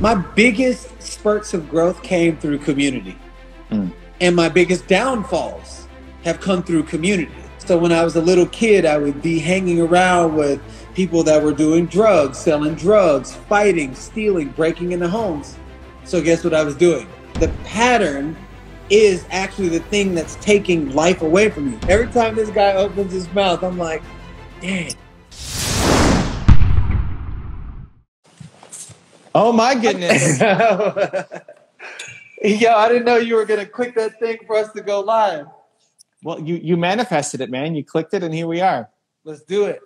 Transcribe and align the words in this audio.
My 0.00 0.14
biggest 0.14 1.02
spurts 1.02 1.54
of 1.54 1.68
growth 1.68 2.04
came 2.04 2.36
through 2.36 2.58
community. 2.58 3.18
Mm. 3.70 3.92
And 4.20 4.36
my 4.36 4.48
biggest 4.48 4.86
downfalls 4.86 5.88
have 6.22 6.40
come 6.40 6.62
through 6.62 6.84
community. 6.84 7.32
So 7.58 7.76
when 7.76 7.90
I 7.90 8.04
was 8.04 8.14
a 8.14 8.20
little 8.20 8.46
kid, 8.46 8.86
I 8.86 8.96
would 8.96 9.20
be 9.20 9.40
hanging 9.40 9.80
around 9.80 10.36
with 10.36 10.62
people 10.94 11.24
that 11.24 11.42
were 11.42 11.52
doing 11.52 11.86
drugs, 11.86 12.38
selling 12.38 12.76
drugs, 12.76 13.34
fighting, 13.48 13.92
stealing, 13.94 14.50
breaking 14.50 14.92
into 14.92 15.08
homes. 15.08 15.58
So 16.04 16.22
guess 16.22 16.44
what 16.44 16.54
I 16.54 16.62
was 16.62 16.76
doing? 16.76 17.08
The 17.34 17.48
pattern 17.64 18.36
is 18.90 19.26
actually 19.30 19.68
the 19.68 19.80
thing 19.80 20.14
that's 20.14 20.36
taking 20.36 20.94
life 20.94 21.22
away 21.22 21.50
from 21.50 21.72
you. 21.72 21.78
Every 21.88 22.06
time 22.06 22.36
this 22.36 22.50
guy 22.50 22.74
opens 22.74 23.12
his 23.12 23.30
mouth, 23.32 23.64
I'm 23.64 23.76
like, 23.76 24.02
dang. 24.60 24.92
Oh 29.34 29.52
my 29.52 29.74
goodness. 29.74 30.40
Yo, 32.42 32.72
I 32.72 32.88
didn't 32.88 33.04
know 33.04 33.16
you 33.16 33.34
were 33.34 33.44
gonna 33.44 33.66
click 33.66 33.94
that 33.96 34.18
thing 34.20 34.38
for 34.46 34.56
us 34.56 34.72
to 34.72 34.80
go 34.80 35.00
live. 35.00 35.46
Well, 36.22 36.40
you 36.40 36.56
you 36.56 36.76
manifested 36.76 37.40
it, 37.40 37.50
man. 37.50 37.74
You 37.74 37.84
clicked 37.84 38.14
it, 38.14 38.22
and 38.22 38.32
here 38.32 38.46
we 38.46 38.60
are. 38.60 38.88
Let's 39.24 39.42
do 39.42 39.64
it. 39.64 39.80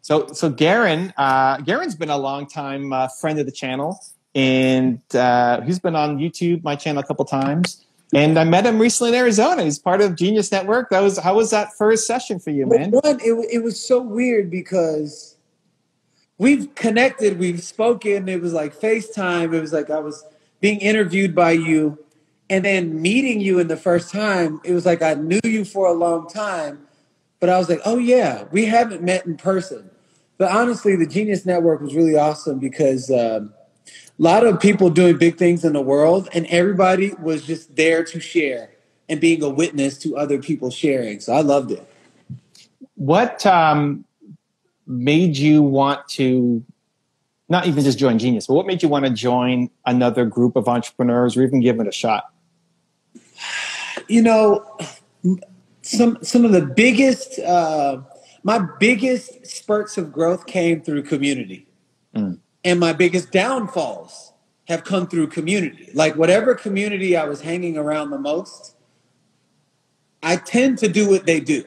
So, 0.00 0.32
so 0.32 0.50
Garen, 0.50 1.12
uh, 1.16 1.58
Garen's 1.58 1.94
been 1.94 2.10
a 2.10 2.18
long 2.18 2.48
time 2.48 2.92
uh, 2.92 3.08
friend 3.08 3.38
of 3.38 3.46
the 3.46 3.52
channel, 3.52 4.00
and 4.34 5.00
uh, 5.14 5.60
he's 5.60 5.78
been 5.78 5.94
on 5.94 6.18
YouTube, 6.18 6.64
my 6.64 6.74
channel, 6.74 7.02
a 7.02 7.06
couple 7.06 7.24
times. 7.24 7.84
And 8.12 8.38
I 8.38 8.44
met 8.44 8.66
him 8.66 8.78
recently 8.78 9.12
in 9.12 9.14
Arizona. 9.14 9.62
He's 9.62 9.78
part 9.78 10.02
of 10.02 10.16
Genius 10.16 10.52
Network. 10.52 10.90
That 10.90 11.00
was 11.00 11.18
how 11.18 11.36
was 11.36 11.50
that 11.50 11.72
first 11.72 12.06
session 12.06 12.38
for 12.38 12.50
you, 12.50 12.66
man? 12.66 12.90
One, 12.90 13.20
it, 13.20 13.32
it 13.50 13.62
was 13.62 13.82
so 13.82 14.02
weird 14.02 14.50
because 14.50 15.36
we've 16.42 16.74
connected, 16.74 17.38
we've 17.38 17.62
spoken. 17.62 18.28
It 18.28 18.42
was 18.42 18.52
like 18.52 18.74
FaceTime. 18.74 19.54
It 19.54 19.60
was 19.60 19.72
like 19.72 19.90
I 19.90 20.00
was 20.00 20.24
being 20.60 20.80
interviewed 20.80 21.34
by 21.34 21.52
you 21.52 21.98
and 22.50 22.64
then 22.64 23.00
meeting 23.00 23.40
you 23.40 23.60
in 23.60 23.68
the 23.68 23.76
first 23.76 24.10
time, 24.10 24.60
it 24.64 24.72
was 24.72 24.84
like 24.84 25.00
I 25.02 25.14
knew 25.14 25.40
you 25.44 25.64
for 25.64 25.86
a 25.86 25.92
long 25.92 26.28
time, 26.28 26.86
but 27.40 27.48
I 27.48 27.58
was 27.58 27.68
like, 27.68 27.80
oh 27.84 27.96
yeah, 27.96 28.44
we 28.50 28.66
haven't 28.66 29.02
met 29.02 29.24
in 29.24 29.36
person. 29.36 29.88
But 30.36 30.50
honestly, 30.50 30.96
the 30.96 31.06
Genius 31.06 31.46
Network 31.46 31.80
was 31.80 31.94
really 31.94 32.16
awesome 32.16 32.58
because 32.58 33.10
um, 33.10 33.54
a 33.86 33.92
lot 34.18 34.44
of 34.44 34.60
people 34.60 34.90
doing 34.90 35.16
big 35.16 35.38
things 35.38 35.64
in 35.64 35.72
the 35.72 35.80
world, 35.80 36.28
and 36.34 36.44
everybody 36.46 37.14
was 37.20 37.46
just 37.46 37.76
there 37.76 38.04
to 38.04 38.20
share 38.20 38.70
and 39.08 39.20
being 39.20 39.42
a 39.42 39.48
witness 39.48 39.96
to 39.98 40.16
other 40.16 40.38
people 40.38 40.70
sharing. 40.70 41.20
So 41.20 41.32
I 41.32 41.40
loved 41.40 41.70
it. 41.70 41.88
What 42.96 43.46
um, 43.46 44.04
made 44.86 45.36
you 45.36 45.62
want 45.62 46.06
to 46.08 46.64
not 47.48 47.66
even 47.66 47.84
just 47.84 47.98
join 47.98 48.18
Genius, 48.18 48.46
but 48.46 48.54
what 48.54 48.66
made 48.66 48.82
you 48.82 48.88
want 48.88 49.04
to 49.04 49.10
join 49.10 49.68
another 49.84 50.24
group 50.24 50.56
of 50.56 50.68
entrepreneurs 50.68 51.36
or 51.36 51.42
even 51.42 51.60
give 51.60 51.78
it 51.80 51.86
a 51.86 51.92
shot? 51.92 52.32
You 54.08 54.22
know, 54.22 54.78
some 55.82 56.18
some 56.22 56.44
of 56.44 56.52
the 56.52 56.62
biggest 56.62 57.38
uh, 57.40 58.00
my 58.42 58.66
biggest 58.80 59.46
spurts 59.46 59.98
of 59.98 60.12
growth 60.12 60.46
came 60.46 60.80
through 60.80 61.02
community, 61.02 61.66
mm. 62.14 62.38
and 62.64 62.80
my 62.80 62.92
biggest 62.92 63.30
downfalls 63.30 64.32
have 64.68 64.84
come 64.84 65.06
through 65.06 65.26
community. 65.26 65.90
Like 65.94 66.16
whatever 66.16 66.54
community 66.54 67.16
I 67.16 67.24
was 67.24 67.40
hanging 67.40 67.76
around 67.76 68.10
the 68.10 68.18
most, 68.18 68.76
I 70.22 70.36
tend 70.36 70.78
to 70.78 70.88
do 70.88 71.08
what 71.08 71.26
they 71.26 71.40
do. 71.40 71.64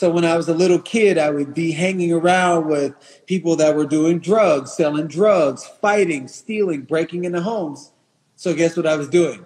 So 0.00 0.08
when 0.08 0.24
I 0.24 0.34
was 0.34 0.48
a 0.48 0.54
little 0.54 0.78
kid, 0.78 1.18
I 1.18 1.28
would 1.28 1.52
be 1.52 1.72
hanging 1.72 2.10
around 2.10 2.68
with 2.68 2.94
people 3.26 3.54
that 3.56 3.76
were 3.76 3.84
doing 3.84 4.18
drugs, 4.18 4.72
selling 4.72 5.08
drugs, 5.08 5.66
fighting, 5.82 6.26
stealing, 6.26 6.84
breaking 6.84 7.24
into 7.26 7.42
homes. 7.42 7.92
So 8.34 8.54
guess 8.54 8.78
what 8.78 8.86
I 8.86 8.96
was 8.96 9.10
doing? 9.10 9.44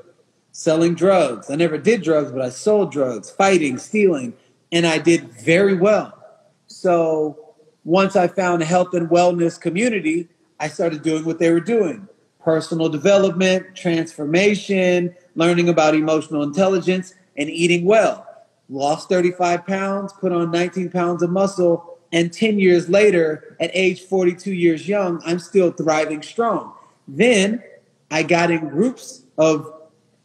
Selling 0.53 0.95
drugs. 0.95 1.51
I 1.51 1.57
never 1.57 1.77
did 1.77 2.05
drugs, 2.05 2.31
but 2.31 2.41
I 2.41 2.51
sold 2.51 2.93
drugs, 2.93 3.31
fighting, 3.31 3.79
stealing, 3.79 4.33
and 4.71 4.87
I 4.87 4.99
did 4.99 5.29
very 5.33 5.75
well. 5.75 6.17
So 6.69 7.57
once 7.83 8.15
I 8.15 8.29
found 8.29 8.63
a 8.63 8.65
health 8.65 8.95
and 8.95 9.11
wellness 9.11 9.61
community, 9.61 10.29
I 10.61 10.69
started 10.69 11.03
doing 11.03 11.25
what 11.25 11.41
they 11.41 11.51
were 11.51 11.59
doing. 11.59 12.07
Personal 12.39 12.89
development, 12.89 13.75
transformation, 13.75 15.17
learning 15.35 15.69
about 15.69 15.97
emotional 15.97 16.45
intelligence, 16.45 17.13
and 17.37 17.51
eating 17.51 17.85
well 17.85 18.25
lost 18.69 19.09
35 19.09 19.67
pounds, 19.67 20.13
put 20.13 20.33
on 20.33 20.51
19 20.51 20.91
pounds 20.91 21.23
of 21.23 21.31
muscle, 21.31 21.99
and 22.13 22.33
10 22.33 22.59
years 22.59 22.89
later, 22.89 23.57
at 23.61 23.71
age 23.75 24.03
42 24.03 24.53
years 24.53 24.89
young, 24.89 25.21
I'm 25.27 25.39
still 25.39 25.73
thriving 25.73 26.23
strong. 26.23 26.73
Then 27.09 27.63
I 28.11 28.23
got 28.23 28.51
in 28.51 28.69
groups 28.69 29.23
of 29.37 29.73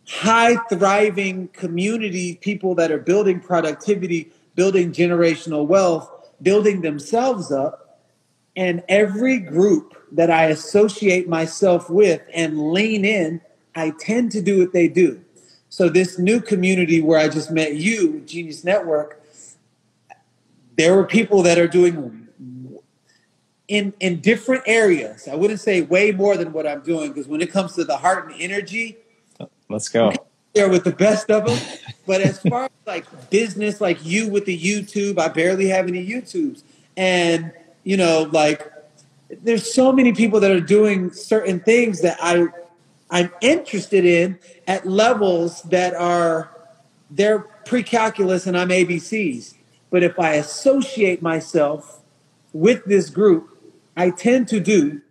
high 0.08 0.56
thriving 0.70 1.48
community 1.50 2.36
people 2.36 2.76
that 2.76 2.92
are 2.92 3.00
building 3.00 3.40
productivity, 3.40 4.32
building 4.56 4.92
generational 4.92 5.66
wealth, 5.66 6.10
building 6.42 6.82
themselves 6.82 7.52
up. 7.52 8.00
And 8.56 8.84
every 8.90 9.40
group 9.40 9.96
that 10.12 10.30
I 10.30 10.46
associate 10.46 11.28
myself 11.28 11.90
with 11.90 12.22
and 12.34 12.72
lean 12.72 13.06
in, 13.06 13.42
I 13.76 13.92
tend 14.00 14.32
to 14.34 14.42
do 14.42 14.60
what 14.60 14.74
they 14.74 14.88
do. 14.88 15.24
So 15.70 15.88
this 15.88 16.18
new 16.18 16.42
community 16.42 17.00
where 17.00 17.20
I 17.20 17.30
just 17.30 17.52
met 17.52 17.76
you, 17.76 18.22
Genius 18.22 18.64
Network, 18.64 19.22
there 20.78 20.96
were 20.96 21.06
people 21.06 21.44
that 21.44 21.58
are 21.58 21.68
doing 21.68 22.28
in 23.68 23.94
in 24.00 24.20
different 24.20 24.64
areas. 24.66 25.28
I 25.28 25.36
wouldn't 25.36 25.60
say 25.60 25.82
way 25.82 26.12
more 26.12 26.36
than 26.36 26.52
what 26.52 26.66
I'm 26.66 26.82
doing 26.82 27.10
because 27.10 27.28
when 27.28 27.42
it 27.42 27.52
comes 27.52 27.76
to 27.76 27.84
the 27.84 27.98
heart 27.98 28.32
and 28.32 28.42
energy, 28.42 28.98
let's 29.70 29.88
go. 29.88 30.12
There 30.54 30.70
with 30.70 30.84
the 30.84 30.92
best 30.92 31.30
of 31.30 31.46
them. 31.46 31.60
but 32.08 32.22
as 32.22 32.40
far 32.42 32.64
as 32.64 32.72
like 32.88 33.30
business, 33.30 33.80
like 33.80 34.04
you 34.04 34.28
with 34.28 34.46
the 34.46 34.60
YouTube, 34.60 35.20
I 35.20 35.28
barely 35.28 35.68
have 35.68 35.88
any 35.88 36.06
YouTubes, 36.06 36.64
and 36.98 37.52
you 37.84 37.96
know, 37.96 38.28
like 38.32 38.72
there's 39.44 39.72
so 39.72 39.92
many 39.92 40.14
people 40.14 40.40
that 40.40 40.50
are 40.50 40.60
doing 40.60 41.12
certain 41.12 41.60
things 41.60 42.02
that 42.02 42.18
I 42.20 42.48
I'm 43.10 43.32
interested 43.42 44.06
in 44.06 44.40
at 44.68 44.88
levels 44.88 45.64
that 45.64 45.94
are 45.94 46.56
they're 47.10 47.40
pre-calculus 47.40 48.46
and 48.46 48.58
I'm 48.58 48.70
ABCs. 48.70 49.56
But 49.90 50.04
if 50.04 50.20
I 50.20 50.34
associate 50.34 51.22
myself 51.22 52.02
with 52.54 52.86
this 52.86 53.10
group, 53.10 53.58
I 53.98 54.12
tend 54.12 54.48
to 54.50 54.60
do 54.60 55.02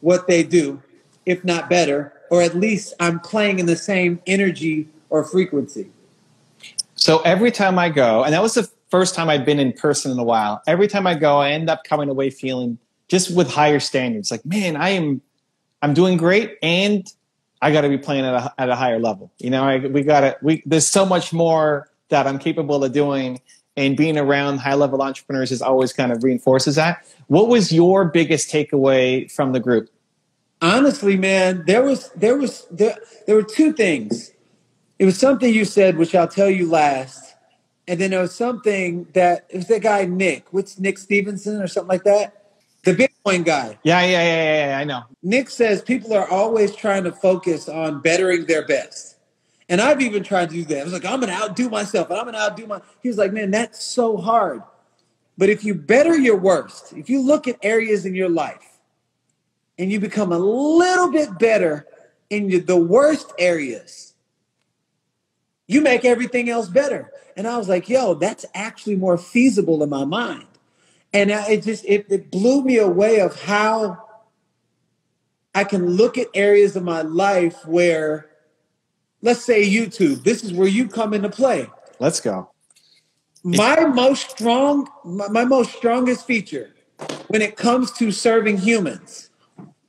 what 0.00 0.26
they 0.26 0.42
do, 0.42 0.82
if 1.26 1.44
not 1.44 1.68
better, 1.68 2.12
or 2.30 2.40
at 2.42 2.56
least 2.56 2.94
I'm 2.98 3.20
playing 3.20 3.58
in 3.58 3.66
the 3.66 3.76
same 3.76 4.20
energy 4.26 4.88
or 5.10 5.22
frequency. 5.24 5.90
So 6.94 7.20
every 7.20 7.50
time 7.50 7.78
I 7.78 7.90
go, 7.90 8.24
and 8.24 8.32
that 8.32 8.42
was 8.42 8.54
the 8.54 8.68
first 8.88 9.14
time 9.14 9.28
I've 9.28 9.44
been 9.44 9.60
in 9.60 9.72
person 9.72 10.10
in 10.10 10.18
a 10.18 10.24
while, 10.24 10.62
every 10.66 10.88
time 10.88 11.06
I 11.06 11.14
go, 11.14 11.38
I 11.38 11.50
end 11.50 11.68
up 11.68 11.84
coming 11.84 12.08
away 12.08 12.30
feeling 12.30 12.78
just 13.08 13.34
with 13.34 13.50
higher 13.50 13.80
standards. 13.80 14.30
Like, 14.30 14.44
man, 14.44 14.76
I 14.76 14.90
am 14.90 15.20
I'm 15.82 15.94
doing 15.94 16.16
great 16.16 16.56
and 16.62 17.06
I 17.62 17.72
got 17.72 17.82
to 17.82 17.88
be 17.88 17.98
playing 17.98 18.24
at 18.24 18.34
a, 18.34 18.54
at 18.58 18.68
a 18.68 18.76
higher 18.76 18.98
level. 18.98 19.32
You 19.38 19.50
know, 19.50 19.64
I, 19.64 19.78
we 19.78 20.02
got 20.02 20.20
to, 20.20 20.36
we, 20.42 20.62
there's 20.66 20.86
so 20.86 21.06
much 21.06 21.32
more 21.32 21.90
that 22.08 22.26
I'm 22.26 22.38
capable 22.38 22.84
of 22.84 22.92
doing 22.92 23.40
and 23.76 23.96
being 23.96 24.16
around 24.16 24.58
high 24.58 24.74
level 24.74 25.02
entrepreneurs 25.02 25.52
is 25.52 25.60
always 25.60 25.92
kind 25.92 26.12
of 26.12 26.22
reinforces 26.22 26.76
that. 26.76 27.06
What 27.26 27.48
was 27.48 27.72
your 27.72 28.06
biggest 28.06 28.50
takeaway 28.50 29.30
from 29.30 29.52
the 29.52 29.60
group? 29.60 29.90
Honestly, 30.62 31.16
man, 31.16 31.64
there 31.66 31.82
was, 31.82 32.10
there 32.10 32.36
was, 32.36 32.66
there, 32.70 32.96
there 33.26 33.36
were 33.36 33.42
two 33.42 33.72
things. 33.72 34.32
It 34.98 35.04
was 35.04 35.18
something 35.18 35.52
you 35.52 35.66
said, 35.66 35.98
which 35.98 36.14
I'll 36.14 36.28
tell 36.28 36.48
you 36.48 36.70
last. 36.70 37.34
And 37.86 38.00
then 38.00 38.10
there 38.10 38.22
was 38.22 38.34
something 38.34 39.06
that, 39.12 39.46
it 39.50 39.58
was 39.58 39.66
that 39.68 39.82
guy, 39.82 40.06
Nick, 40.06 40.46
what's 40.52 40.78
Nick 40.78 40.98
Stevenson 40.98 41.60
or 41.60 41.68
something 41.68 41.88
like 41.88 42.04
that? 42.04 42.35
The 42.86 42.94
Bitcoin 42.94 43.44
guy. 43.44 43.76
Yeah, 43.82 44.00
yeah, 44.02 44.06
yeah, 44.06 44.22
yeah, 44.22 44.68
yeah, 44.68 44.78
I 44.78 44.84
know. 44.84 45.02
Nick 45.20 45.50
says 45.50 45.82
people 45.82 46.14
are 46.14 46.28
always 46.28 46.72
trying 46.72 47.02
to 47.02 47.10
focus 47.10 47.68
on 47.68 48.00
bettering 48.00 48.46
their 48.46 48.64
best. 48.64 49.16
And 49.68 49.80
I've 49.80 50.00
even 50.00 50.22
tried 50.22 50.50
to 50.50 50.54
do 50.54 50.64
that. 50.66 50.82
I 50.82 50.84
was 50.84 50.92
like, 50.92 51.04
I'm 51.04 51.18
going 51.18 51.32
to 51.32 51.36
outdo 51.36 51.68
myself 51.68 52.10
and 52.10 52.18
I'm 52.20 52.26
going 52.26 52.34
to 52.34 52.40
outdo 52.40 52.68
my. 52.68 52.80
He 53.02 53.08
was 53.08 53.18
like, 53.18 53.32
man, 53.32 53.50
that's 53.50 53.82
so 53.82 54.16
hard. 54.16 54.62
But 55.36 55.48
if 55.48 55.64
you 55.64 55.74
better 55.74 56.16
your 56.16 56.36
worst, 56.36 56.92
if 56.92 57.10
you 57.10 57.20
look 57.22 57.48
at 57.48 57.58
areas 57.60 58.06
in 58.06 58.14
your 58.14 58.28
life 58.28 58.78
and 59.76 59.90
you 59.90 59.98
become 59.98 60.30
a 60.30 60.38
little 60.38 61.10
bit 61.10 61.40
better 61.40 61.88
in 62.30 62.66
the 62.66 62.76
worst 62.76 63.32
areas, 63.36 64.14
you 65.66 65.80
make 65.80 66.04
everything 66.04 66.48
else 66.48 66.68
better. 66.68 67.10
And 67.36 67.48
I 67.48 67.58
was 67.58 67.68
like, 67.68 67.88
yo, 67.88 68.14
that's 68.14 68.46
actually 68.54 68.94
more 68.94 69.18
feasible 69.18 69.82
in 69.82 69.90
my 69.90 70.04
mind 70.04 70.46
and 71.16 71.30
it 71.30 71.62
just 71.62 71.84
it, 71.84 72.06
it 72.10 72.30
blew 72.30 72.62
me 72.62 72.78
away 72.78 73.20
of 73.20 73.40
how 73.40 74.04
I 75.54 75.64
can 75.64 75.86
look 75.90 76.18
at 76.18 76.28
areas 76.34 76.76
of 76.76 76.82
my 76.82 77.02
life 77.02 77.64
where, 77.66 78.30
let's 79.22 79.44
say 79.44 79.68
YouTube, 79.68 80.24
this 80.24 80.44
is 80.44 80.52
where 80.52 80.68
you 80.68 80.88
come 80.88 81.14
into 81.14 81.30
play. 81.30 81.68
Let's 81.98 82.20
go. 82.20 82.50
My 83.42 83.86
most 83.86 84.30
strong, 84.30 84.88
my, 85.04 85.28
my 85.28 85.44
most 85.44 85.74
strongest 85.74 86.26
feature 86.26 86.74
when 87.28 87.40
it 87.42 87.56
comes 87.56 87.92
to 87.92 88.10
serving 88.10 88.58
humans, 88.58 89.26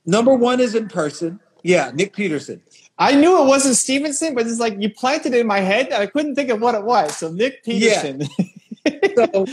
Number 0.08 0.34
one 0.34 0.58
is 0.58 0.74
in 0.74 0.88
person. 0.88 1.38
Yeah, 1.62 1.90
Nick 1.94 2.14
Peterson. 2.14 2.62
I 2.98 3.14
knew 3.14 3.42
it 3.42 3.46
wasn't 3.46 3.76
Stevenson, 3.76 4.34
but 4.34 4.46
it's 4.46 4.58
like 4.58 4.74
you 4.80 4.88
planted 4.88 5.34
it 5.34 5.40
in 5.40 5.46
my 5.46 5.60
head. 5.60 5.92
I 5.92 6.06
couldn't 6.06 6.34
think 6.34 6.48
of 6.48 6.62
what 6.62 6.74
it 6.74 6.82
was. 6.82 7.14
So 7.14 7.30
Nick 7.30 7.62
Peterson. 7.62 8.22
Yeah. 8.86 9.16
so 9.32 9.46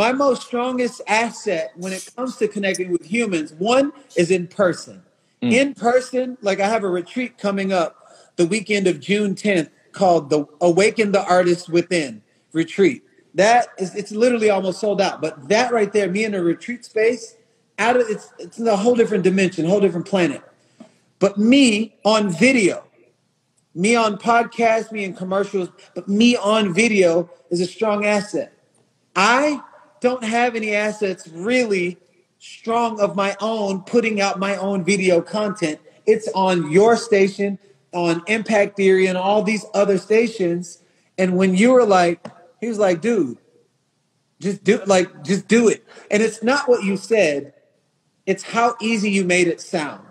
my 0.00 0.12
most 0.12 0.46
strongest 0.46 1.02
asset 1.06 1.72
when 1.76 1.92
it 1.92 2.08
comes 2.16 2.36
to 2.36 2.48
connecting 2.48 2.90
with 2.90 3.04
humans, 3.04 3.52
one 3.52 3.92
is 4.16 4.30
in 4.30 4.46
person. 4.48 5.02
Mm. 5.42 5.52
In 5.52 5.74
person, 5.74 6.38
like 6.40 6.58
I 6.58 6.66
have 6.66 6.84
a 6.84 6.88
retreat 6.88 7.36
coming 7.36 7.70
up 7.70 8.16
the 8.36 8.46
weekend 8.46 8.86
of 8.86 8.98
June 8.98 9.34
10th 9.34 9.68
called 9.92 10.30
the 10.30 10.46
Awaken 10.62 11.12
the 11.12 11.22
Artist 11.22 11.68
Within 11.68 12.22
retreat. 12.54 13.02
That 13.34 13.66
is 13.76 13.94
it's 13.94 14.10
literally 14.10 14.48
almost 14.48 14.80
sold 14.80 15.02
out. 15.02 15.20
But 15.20 15.50
that 15.50 15.70
right 15.70 15.92
there, 15.92 16.10
me 16.10 16.24
in 16.24 16.34
a 16.34 16.42
retreat 16.42 16.82
space, 16.86 17.36
out 17.78 17.96
of 17.96 18.06
it's 18.08 18.32
it's 18.38 18.58
a 18.58 18.76
whole 18.78 18.94
different 18.94 19.22
dimension, 19.22 19.66
whole 19.66 19.80
different 19.80 20.06
planet. 20.06 20.40
But 21.18 21.36
me 21.36 21.94
on 22.06 22.30
video, 22.30 22.84
me 23.74 23.96
on 23.96 24.16
podcasts, 24.16 24.92
me 24.92 25.04
in 25.04 25.12
commercials, 25.12 25.68
but 25.94 26.08
me 26.08 26.36
on 26.36 26.72
video 26.72 27.28
is 27.50 27.60
a 27.60 27.66
strong 27.66 28.06
asset. 28.06 28.54
I 29.14 29.60
don't 30.00 30.24
have 30.24 30.56
any 30.56 30.74
assets 30.74 31.28
really 31.28 31.98
strong 32.38 33.00
of 33.00 33.14
my 33.14 33.36
own 33.40 33.82
putting 33.82 34.20
out 34.20 34.38
my 34.38 34.56
own 34.56 34.82
video 34.84 35.20
content. 35.20 35.78
It's 36.06 36.28
on 36.34 36.70
your 36.70 36.96
station, 36.96 37.58
on 37.92 38.22
Impact 38.26 38.76
Theory, 38.76 39.06
and 39.06 39.16
all 39.18 39.42
these 39.42 39.64
other 39.74 39.98
stations. 39.98 40.82
And 41.18 41.36
when 41.36 41.54
you 41.54 41.72
were 41.72 41.84
like, 41.84 42.26
he 42.60 42.68
was 42.68 42.78
like, 42.78 43.00
dude, 43.00 43.38
just 44.40 44.64
do 44.64 44.82
like 44.86 45.22
just 45.22 45.48
do 45.48 45.68
it. 45.68 45.84
And 46.10 46.22
it's 46.22 46.42
not 46.42 46.68
what 46.68 46.82
you 46.82 46.96
said, 46.96 47.52
it's 48.26 48.42
how 48.42 48.74
easy 48.80 49.10
you 49.10 49.24
made 49.24 49.48
it 49.48 49.60
sound. 49.60 50.06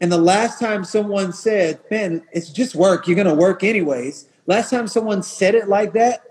And 0.00 0.10
the 0.10 0.18
last 0.18 0.58
time 0.58 0.84
someone 0.84 1.32
said, 1.32 1.80
man, 1.90 2.22
it's 2.32 2.50
just 2.50 2.74
work, 2.74 3.06
you're 3.06 3.16
gonna 3.16 3.34
work 3.34 3.64
anyways. 3.64 4.28
Last 4.46 4.70
time 4.70 4.86
someone 4.86 5.22
said 5.22 5.54
it 5.54 5.68
like 5.68 5.92
that, 5.94 6.22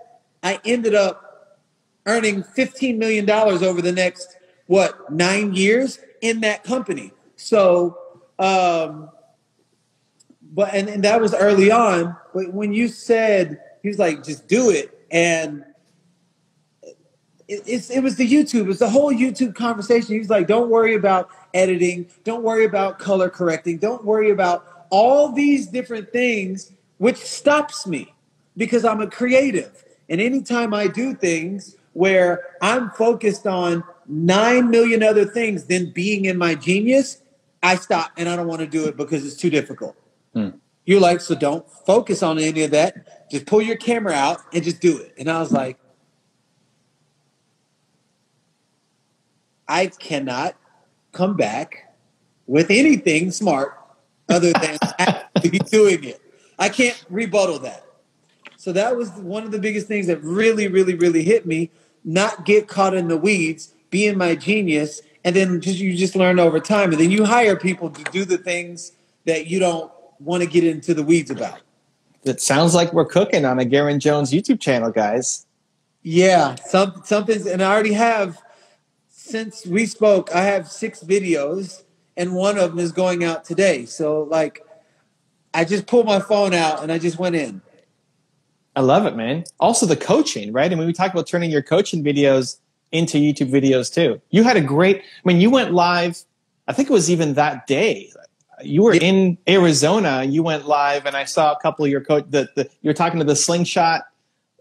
I 0.42 0.60
ended 0.64 0.94
up 0.94 1.21
earning 2.06 2.42
$15 2.42 2.98
million 2.98 3.28
over 3.30 3.80
the 3.82 3.92
next, 3.92 4.36
what, 4.66 5.10
nine 5.12 5.54
years 5.54 5.98
in 6.20 6.40
that 6.40 6.64
company. 6.64 7.12
So, 7.36 7.98
um, 8.38 9.10
but, 10.52 10.74
and, 10.74 10.88
and 10.88 11.04
that 11.04 11.20
was 11.20 11.34
early 11.34 11.70
on. 11.70 12.16
But 12.34 12.52
when 12.52 12.72
you 12.72 12.88
said, 12.88 13.60
he 13.82 13.88
was 13.88 13.98
like, 13.98 14.22
just 14.24 14.48
do 14.48 14.70
it 14.70 14.98
and 15.10 15.64
it, 17.48 17.90
it 17.90 18.02
was 18.02 18.16
the 18.16 18.26
YouTube. 18.26 18.70
It's 18.70 18.78
the 18.78 18.88
whole 18.88 19.12
YouTube 19.12 19.54
conversation. 19.54 20.16
He's 20.16 20.30
like, 20.30 20.46
don't 20.46 20.70
worry 20.70 20.94
about 20.94 21.28
editing. 21.52 22.08
Don't 22.24 22.42
worry 22.42 22.64
about 22.64 22.98
color 22.98 23.28
correcting. 23.28 23.78
Don't 23.78 24.04
worry 24.04 24.30
about 24.30 24.86
all 24.90 25.32
these 25.32 25.66
different 25.66 26.12
things, 26.12 26.72
which 26.98 27.16
stops 27.16 27.86
me 27.86 28.14
because 28.56 28.84
I'm 28.84 29.00
a 29.00 29.10
creative. 29.10 29.84
And 30.08 30.20
anytime 30.20 30.72
I 30.72 30.86
do 30.86 31.14
things 31.14 31.76
where 31.92 32.56
I'm 32.60 32.90
focused 32.90 33.46
on 33.46 33.84
nine 34.06 34.70
million 34.70 35.02
other 35.02 35.24
things 35.24 35.64
than 35.64 35.90
being 35.90 36.24
in 36.24 36.38
my 36.38 36.54
genius, 36.54 37.22
I 37.62 37.76
stop 37.76 38.12
and 38.16 38.28
I 38.28 38.36
don't 38.36 38.46
want 38.46 38.60
to 38.60 38.66
do 38.66 38.86
it 38.86 38.96
because 38.96 39.24
it's 39.24 39.36
too 39.36 39.50
difficult. 39.50 39.96
Hmm. 40.34 40.50
You're 40.84 41.00
like, 41.00 41.20
so 41.20 41.34
don't 41.34 41.68
focus 41.86 42.22
on 42.22 42.38
any 42.38 42.62
of 42.62 42.72
that. 42.72 43.30
Just 43.30 43.46
pull 43.46 43.62
your 43.62 43.76
camera 43.76 44.14
out 44.14 44.40
and 44.52 44.64
just 44.64 44.80
do 44.80 44.98
it. 44.98 45.14
And 45.16 45.30
I 45.30 45.38
was 45.38 45.52
like, 45.52 45.78
I 49.68 49.86
cannot 49.86 50.56
come 51.12 51.36
back 51.36 51.94
with 52.46 52.70
anything 52.70 53.30
smart 53.30 53.78
other 54.28 54.52
than 54.52 54.78
be 55.42 55.58
doing 55.58 56.04
it. 56.04 56.20
I 56.58 56.68
can't 56.68 57.04
rebuttal 57.08 57.60
that. 57.60 57.84
So 58.56 58.72
that 58.72 58.96
was 58.96 59.10
one 59.12 59.44
of 59.44 59.50
the 59.50 59.58
biggest 59.58 59.86
things 59.88 60.06
that 60.08 60.22
really, 60.22 60.68
really, 60.68 60.94
really 60.94 61.22
hit 61.22 61.46
me. 61.46 61.70
Not 62.04 62.44
get 62.44 62.68
caught 62.68 62.94
in 62.94 63.08
the 63.08 63.16
weeds, 63.16 63.74
being 63.90 64.18
my 64.18 64.34
genius, 64.34 65.00
and 65.24 65.36
then 65.36 65.60
just 65.60 65.78
you 65.78 65.96
just 65.96 66.16
learn 66.16 66.38
over 66.38 66.58
time, 66.58 66.90
and 66.90 67.00
then 67.00 67.10
you 67.10 67.24
hire 67.24 67.56
people 67.56 67.90
to 67.90 68.02
do 68.10 68.24
the 68.24 68.38
things 68.38 68.92
that 69.24 69.46
you 69.46 69.58
don't 69.58 69.90
want 70.18 70.42
to 70.42 70.48
get 70.48 70.64
into 70.64 70.94
the 70.94 71.02
weeds 71.02 71.30
about. 71.30 71.60
It 72.24 72.40
sounds 72.40 72.74
like 72.74 72.92
we're 72.92 73.04
cooking 73.04 73.44
on 73.44 73.58
a 73.58 73.64
Garen 73.64 74.00
Jones 74.00 74.32
YouTube 74.32 74.60
channel, 74.60 74.90
guys. 74.90 75.46
Yeah, 76.02 76.56
some 76.66 77.02
something's, 77.04 77.46
and 77.46 77.62
I 77.62 77.72
already 77.72 77.92
have. 77.92 78.38
Since 79.08 79.64
we 79.66 79.86
spoke, 79.86 80.34
I 80.34 80.42
have 80.42 80.68
six 80.70 81.02
videos, 81.02 81.84
and 82.16 82.34
one 82.34 82.58
of 82.58 82.70
them 82.70 82.78
is 82.80 82.92
going 82.92 83.24
out 83.24 83.44
today. 83.44 83.86
So, 83.86 84.24
like, 84.24 84.66
I 85.54 85.64
just 85.64 85.86
pulled 85.86 86.06
my 86.06 86.20
phone 86.20 86.54
out 86.54 86.82
and 86.82 86.90
I 86.90 86.98
just 86.98 87.18
went 87.18 87.36
in. 87.36 87.62
I 88.74 88.80
love 88.80 89.06
it, 89.06 89.16
man. 89.16 89.44
Also, 89.60 89.86
the 89.86 89.96
coaching, 89.96 90.52
right? 90.52 90.70
I 90.70 90.74
mean, 90.74 90.86
we 90.86 90.92
talk 90.92 91.12
about 91.12 91.26
turning 91.26 91.50
your 91.50 91.62
coaching 91.62 92.02
videos 92.02 92.56
into 92.90 93.18
YouTube 93.18 93.50
videos 93.50 93.92
too. 93.92 94.20
You 94.30 94.44
had 94.44 94.56
a 94.56 94.60
great. 94.60 94.98
I 94.98 95.28
mean, 95.28 95.40
you 95.40 95.50
went 95.50 95.72
live. 95.72 96.18
I 96.68 96.72
think 96.72 96.88
it 96.88 96.92
was 96.92 97.10
even 97.10 97.34
that 97.34 97.66
day 97.66 98.12
you 98.64 98.82
were 98.82 98.94
in 98.94 99.38
Arizona. 99.48 100.24
You 100.24 100.42
went 100.42 100.66
live, 100.66 101.06
and 101.06 101.16
I 101.16 101.24
saw 101.24 101.52
a 101.52 101.60
couple 101.60 101.84
of 101.84 101.90
your 101.90 102.00
coach. 102.00 102.24
The, 102.28 102.48
the 102.54 102.68
you 102.82 102.88
were 102.88 102.94
talking 102.94 103.18
to 103.18 103.24
the 103.24 103.36
slingshot. 103.36 104.02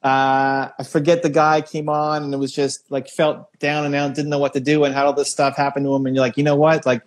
Uh, 0.03 0.69
I 0.79 0.83
forget 0.83 1.21
the 1.21 1.29
guy 1.29 1.61
came 1.61 1.89
on, 1.89 2.23
and 2.23 2.33
it 2.33 2.37
was 2.37 2.51
just 2.51 2.89
like 2.91 3.07
felt 3.07 3.47
down 3.59 3.85
and 3.85 3.93
out, 3.93 4.15
didn't 4.15 4.29
know 4.29 4.39
what 4.39 4.53
to 4.53 4.59
do, 4.59 4.83
and 4.83 4.93
had 4.93 5.05
all 5.05 5.13
this 5.13 5.31
stuff 5.31 5.55
happen 5.55 5.83
to 5.83 5.93
him. 5.93 6.05
And 6.05 6.15
you're 6.15 6.25
like, 6.25 6.37
you 6.37 6.43
know 6.43 6.55
what? 6.55 6.85
Like, 6.85 7.03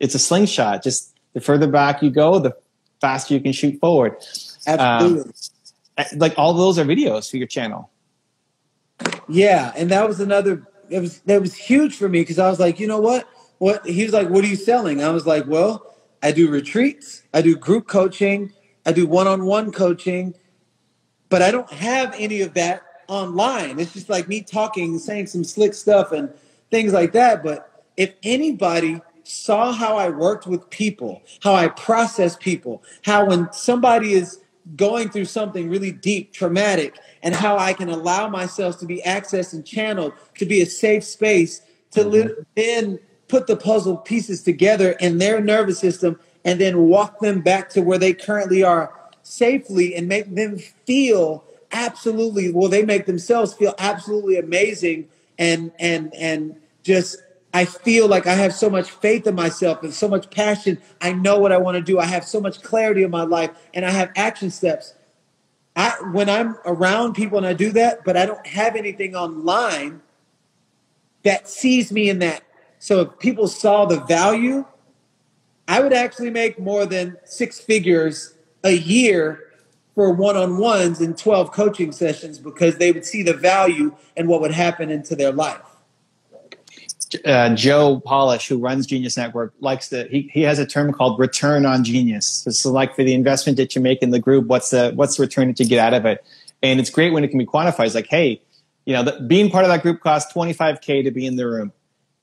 it's 0.00 0.14
a 0.14 0.18
slingshot. 0.18 0.82
Just 0.82 1.14
the 1.32 1.40
further 1.40 1.66
back 1.66 2.02
you 2.02 2.10
go, 2.10 2.38
the 2.38 2.56
faster 3.00 3.34
you 3.34 3.40
can 3.40 3.52
shoot 3.52 3.78
forward. 3.80 4.16
Absolutely. 4.66 5.22
Um, 5.22 5.32
Uh, 5.98 6.04
like 6.16 6.34
all 6.36 6.54
those 6.54 6.78
are 6.78 6.84
videos 6.84 7.30
for 7.30 7.36
your 7.36 7.46
channel. 7.46 7.90
Yeah, 9.28 9.72
and 9.76 9.90
that 9.90 10.06
was 10.06 10.20
another. 10.20 10.66
It 10.88 11.00
was 11.00 11.20
that 11.20 11.40
was 11.40 11.54
huge 11.54 11.96
for 11.96 12.08
me 12.08 12.20
because 12.20 12.38
I 12.38 12.48
was 12.48 12.60
like, 12.60 12.78
you 12.78 12.86
know 12.86 13.00
what? 13.00 13.28
What 13.58 13.86
he 13.86 14.04
was 14.04 14.12
like, 14.12 14.28
what 14.28 14.44
are 14.44 14.48
you 14.48 14.56
selling? 14.56 15.02
I 15.02 15.10
was 15.10 15.26
like, 15.26 15.46
well, 15.46 15.96
I 16.22 16.32
do 16.32 16.48
retreats, 16.50 17.22
I 17.32 17.42
do 17.42 17.56
group 17.56 17.88
coaching, 17.88 18.52
I 18.84 18.92
do 18.92 19.06
one 19.06 19.26
on 19.26 19.44
one 19.44 19.72
coaching, 19.72 20.34
but 21.28 21.42
I 21.42 21.50
don't 21.50 21.70
have 21.70 22.14
any 22.18 22.40
of 22.42 22.54
that 22.54 22.82
online. 23.08 23.78
It's 23.78 23.92
just 23.92 24.08
like 24.08 24.28
me 24.28 24.42
talking, 24.42 24.98
saying 24.98 25.26
some 25.28 25.44
slick 25.44 25.74
stuff 25.74 26.12
and 26.12 26.32
things 26.70 26.92
like 26.92 27.12
that. 27.12 27.42
But 27.42 27.84
if 27.96 28.14
anybody 28.22 29.00
saw 29.24 29.72
how 29.72 29.96
I 29.96 30.08
worked 30.08 30.46
with 30.46 30.68
people, 30.70 31.22
how 31.42 31.54
I 31.54 31.68
process 31.68 32.36
people, 32.36 32.82
how 33.02 33.26
when 33.26 33.52
somebody 33.52 34.12
is 34.12 34.40
going 34.74 35.10
through 35.10 35.26
something 35.26 35.70
really 35.70 35.92
deep, 35.92 36.32
traumatic, 36.32 36.98
and 37.22 37.34
how 37.34 37.56
I 37.56 37.72
can 37.72 37.88
allow 37.88 38.28
myself 38.28 38.78
to 38.78 38.86
be 38.86 39.00
accessed 39.06 39.52
and 39.52 39.64
channeled 39.64 40.12
to 40.38 40.46
be 40.46 40.60
a 40.60 40.66
safe 40.66 41.04
space 41.04 41.60
to 41.92 42.00
mm-hmm. 42.00 42.10
live, 42.10 42.46
then 42.56 42.98
put 43.28 43.46
the 43.46 43.56
puzzle 43.56 43.96
pieces 43.96 44.42
together 44.42 44.92
in 44.92 45.18
their 45.18 45.40
nervous 45.40 45.78
system 45.78 46.18
and 46.44 46.60
then 46.60 46.88
walk 46.88 47.20
them 47.20 47.40
back 47.40 47.68
to 47.70 47.82
where 47.82 47.98
they 47.98 48.14
currently 48.14 48.62
are 48.62 48.92
safely 49.22 49.94
and 49.94 50.08
make 50.08 50.32
them 50.34 50.56
feel 50.58 51.44
absolutely 51.72 52.52
well 52.52 52.68
they 52.68 52.84
make 52.84 53.06
themselves 53.06 53.52
feel 53.52 53.74
absolutely 53.78 54.38
amazing 54.38 55.08
and 55.36 55.72
and 55.80 56.14
and 56.14 56.54
just 56.84 57.20
I 57.56 57.64
feel 57.64 58.06
like 58.06 58.26
I 58.26 58.34
have 58.34 58.52
so 58.52 58.68
much 58.68 58.90
faith 58.90 59.26
in 59.26 59.34
myself 59.34 59.82
and 59.82 59.90
so 59.90 60.08
much 60.08 60.28
passion. 60.28 60.78
I 61.00 61.14
know 61.14 61.38
what 61.38 61.52
I 61.52 61.56
want 61.56 61.76
to 61.76 61.80
do. 61.80 61.98
I 61.98 62.04
have 62.04 62.22
so 62.22 62.38
much 62.38 62.60
clarity 62.60 63.02
in 63.02 63.10
my 63.10 63.22
life 63.22 63.50
and 63.72 63.82
I 63.82 63.90
have 63.90 64.10
action 64.14 64.50
steps. 64.50 64.92
I 65.74 65.94
when 66.12 66.28
I'm 66.28 66.58
around 66.66 67.14
people 67.14 67.38
and 67.38 67.46
I 67.46 67.54
do 67.54 67.72
that, 67.72 68.04
but 68.04 68.14
I 68.14 68.26
don't 68.26 68.46
have 68.46 68.76
anything 68.76 69.16
online 69.16 70.02
that 71.22 71.48
sees 71.48 71.90
me 71.90 72.10
in 72.10 72.18
that 72.18 72.42
so 72.78 73.00
if 73.00 73.18
people 73.20 73.48
saw 73.48 73.86
the 73.86 74.00
value, 74.00 74.66
I 75.66 75.80
would 75.80 75.94
actually 75.94 76.28
make 76.28 76.58
more 76.58 76.84
than 76.84 77.16
six 77.24 77.58
figures 77.58 78.34
a 78.64 78.72
year 78.72 79.44
for 79.94 80.12
one-on-ones 80.12 81.00
and 81.00 81.16
12 81.16 81.52
coaching 81.52 81.90
sessions 81.90 82.38
because 82.38 82.76
they 82.76 82.92
would 82.92 83.06
see 83.06 83.22
the 83.22 83.32
value 83.32 83.96
and 84.14 84.28
what 84.28 84.42
would 84.42 84.52
happen 84.52 84.90
into 84.90 85.16
their 85.16 85.32
life. 85.32 85.75
Uh, 87.24 87.54
Joe 87.54 88.00
Polish, 88.04 88.48
who 88.48 88.58
runs 88.58 88.86
Genius 88.86 89.16
Network, 89.16 89.54
likes 89.60 89.90
to. 89.90 90.08
He, 90.08 90.28
he 90.32 90.42
has 90.42 90.58
a 90.58 90.66
term 90.66 90.92
called 90.92 91.20
return 91.20 91.64
on 91.64 91.84
genius. 91.84 92.44
So, 92.50 92.72
like 92.72 92.96
for 92.96 93.04
the 93.04 93.14
investment 93.14 93.58
that 93.58 93.76
you 93.76 93.80
make 93.80 94.02
in 94.02 94.10
the 94.10 94.18
group, 94.18 94.46
what's 94.46 94.70
the 94.70 94.90
what's 94.94 95.16
the 95.16 95.22
return 95.22 95.46
that 95.48 95.60
you 95.60 95.66
get 95.66 95.78
out 95.78 95.94
of 95.94 96.04
it? 96.04 96.24
And 96.62 96.80
it's 96.80 96.90
great 96.90 97.12
when 97.12 97.22
it 97.22 97.28
can 97.28 97.38
be 97.38 97.46
quantified. 97.46 97.86
It's 97.86 97.94
like, 97.94 98.08
hey, 98.08 98.42
you 98.86 98.94
know, 98.94 99.04
the, 99.04 99.20
being 99.20 99.50
part 99.50 99.64
of 99.64 99.70
that 99.70 99.82
group 99.82 100.00
costs 100.00 100.32
25k 100.32 101.04
to 101.04 101.10
be 101.12 101.26
in 101.26 101.36
the 101.36 101.46
room 101.46 101.72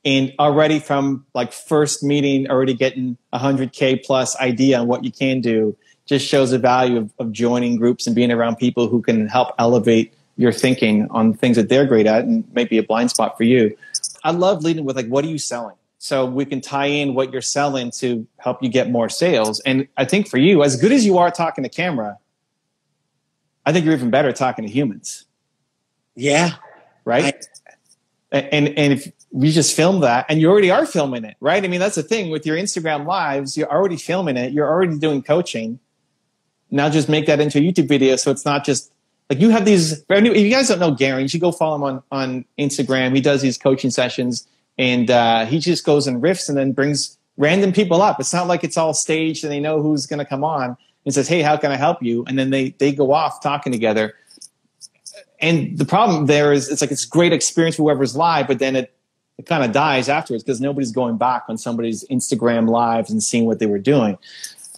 and 0.06 0.34
already 0.40 0.80
from 0.80 1.26
like 1.34 1.54
first 1.54 2.04
meeting 2.04 2.50
already 2.50 2.74
getting 2.74 3.18
100k 3.34 4.04
plus 4.06 4.36
idea 4.38 4.80
on 4.80 4.88
what 4.88 5.04
you 5.04 5.12
can 5.12 5.42
do 5.42 5.76
just 6.06 6.28
shows 6.28 6.52
the 6.52 6.60
value 6.60 6.98
of, 6.98 7.14
of 7.20 7.32
joining 7.32 7.78
groups 7.78 8.06
and 8.08 8.16
being 8.16 8.32
around 8.32 8.58
people 8.58 8.88
who 8.88 9.02
can 9.02 9.28
help 9.28 9.54
elevate 9.58 10.14
your 10.36 10.52
thinking 10.52 11.08
on 11.12 11.34
things 11.34 11.56
that 11.56 11.70
they're 11.70 11.86
great 11.86 12.08
at 12.08 12.26
and 12.26 12.44
maybe 12.54 12.78
a 12.78 12.84
blind 12.84 13.10
spot 13.10 13.38
for 13.38 13.44
you 13.44 13.76
i 14.24 14.32
love 14.32 14.64
leading 14.64 14.86
with 14.86 14.96
like 14.96 15.08
what 15.08 15.24
are 15.26 15.30
you 15.30 15.38
selling 15.38 15.76
so 16.04 16.26
we 16.26 16.44
can 16.44 16.60
tie 16.60 16.88
in 16.88 17.14
what 17.14 17.32
you're 17.32 17.42
selling 17.42 17.90
to 17.92 18.28
help 18.38 18.62
you 18.62 18.68
get 18.68 18.92
more 18.92 19.08
sales. 19.08 19.62
And 19.62 19.88
I 19.96 20.04
think 20.04 20.28
for 20.28 20.38
you, 20.38 20.62
as 20.62 20.76
good 20.76 20.92
as 20.92 21.06
you 21.06 21.18
are 21.18 21.32
talking 21.32 21.64
to 21.64 21.70
camera, 21.70 22.18
I 23.66 23.72
think 23.72 23.86
you're 23.86 23.94
even 23.94 24.10
better 24.10 24.34
talking 24.34 24.66
to 24.66 24.70
humans. 24.70 25.24
Yeah. 26.14 26.56
Right. 27.06 27.36
I, 28.34 28.38
and 28.38 28.68
and 28.78 28.92
if 28.92 29.14
we 29.32 29.52
just 29.52 29.78
film 29.78 30.02
that, 30.02 30.26
and 30.28 30.42
you 30.42 30.50
already 30.50 30.72
are 30.72 30.86
filming 30.86 31.24
it, 31.24 31.38
right? 31.40 31.64
I 31.64 31.70
mean, 31.70 31.80
that's 31.80 31.96
the 31.96 32.04
thing 32.04 32.30
with 32.30 32.46
your 32.46 32.58
Instagram 32.58 33.06
lives. 33.06 33.56
You're 33.56 33.72
already 33.72 33.96
filming 33.96 34.36
it. 34.36 34.52
You're 34.52 34.68
already 34.68 35.00
doing 35.00 35.24
coaching. 35.24 35.80
Now 36.70 36.90
just 36.90 37.08
make 37.08 37.28
that 37.28 37.40
into 37.40 37.60
a 37.60 37.62
YouTube 37.62 37.88
video, 37.88 38.18
so 38.18 38.30
it's 38.30 38.44
not 38.44 38.66
just 38.66 38.92
like 39.30 39.40
you 39.40 39.50
have 39.50 39.66
these. 39.66 40.04
If 40.10 40.38
you 40.38 40.50
guys 40.50 40.68
don't 40.68 40.80
know 40.80 40.92
Gary, 40.92 41.24
you 41.24 41.28
should 41.28 41.42
go 41.42 41.52
follow 41.52 41.76
him 41.76 41.84
on 41.84 42.04
on 42.12 42.46
Instagram. 42.58 43.16
He 43.16 43.22
does 43.22 43.42
these 43.42 43.58
coaching 43.58 43.90
sessions 43.90 44.48
and 44.78 45.12
uh, 45.12 45.46
he 45.46 45.60
just 45.60 45.86
goes 45.86 46.08
and 46.08 46.22
riffs 46.22 46.50
and 46.50 46.58
then 46.58 46.72
brings 46.72 47.18
random 47.38 47.72
people 47.72 48.02
up. 48.02 48.20
It's 48.20 48.34
not 48.34 48.48
like 48.48 48.64
it's 48.64 48.78
all 48.78 48.94
staged 48.94 49.44
and 49.44 49.52
they 49.52 49.60
know 49.60 49.82
who's 49.82 50.06
going 50.06 50.20
to 50.20 50.26
come 50.26 50.44
on 50.44 50.78
and 51.06 51.14
says, 51.14 51.28
"Hey, 51.28 51.42
how 51.42 51.58
can 51.58 51.72
I 51.72 51.76
help 51.76 52.02
you?" 52.02 52.24
And 52.28 52.38
then 52.38 52.50
they 52.50 52.72
they 52.80 52.92
go 52.92 53.12
off 53.12 53.42
talking 53.42 53.72
together. 53.72 54.14
And 55.40 55.78
the 55.78 55.86
problem 55.86 56.28
there 56.28 56.54
is, 56.54 56.70
it's 56.70 56.80
like 56.80 56.92
it's 56.92 57.06
great 57.06 57.34
experience 57.34 57.76
for 57.76 57.84
whoever's 57.84 58.16
live, 58.16 58.48
but 58.48 58.60
then 58.60 58.76
it 58.76 58.94
it 59.38 59.46
kind 59.46 59.64
of 59.64 59.72
dies 59.72 60.10
afterwards 60.10 60.44
because 60.44 60.62
nobody's 60.62 60.92
going 60.92 61.18
back 61.18 61.44
on 61.50 61.58
somebody's 61.58 62.06
Instagram 62.10 62.70
lives 62.70 63.10
and 63.10 63.22
seeing 63.22 63.46
what 63.46 63.60
they 63.60 63.66
were 63.66 63.80
doing. 63.80 64.18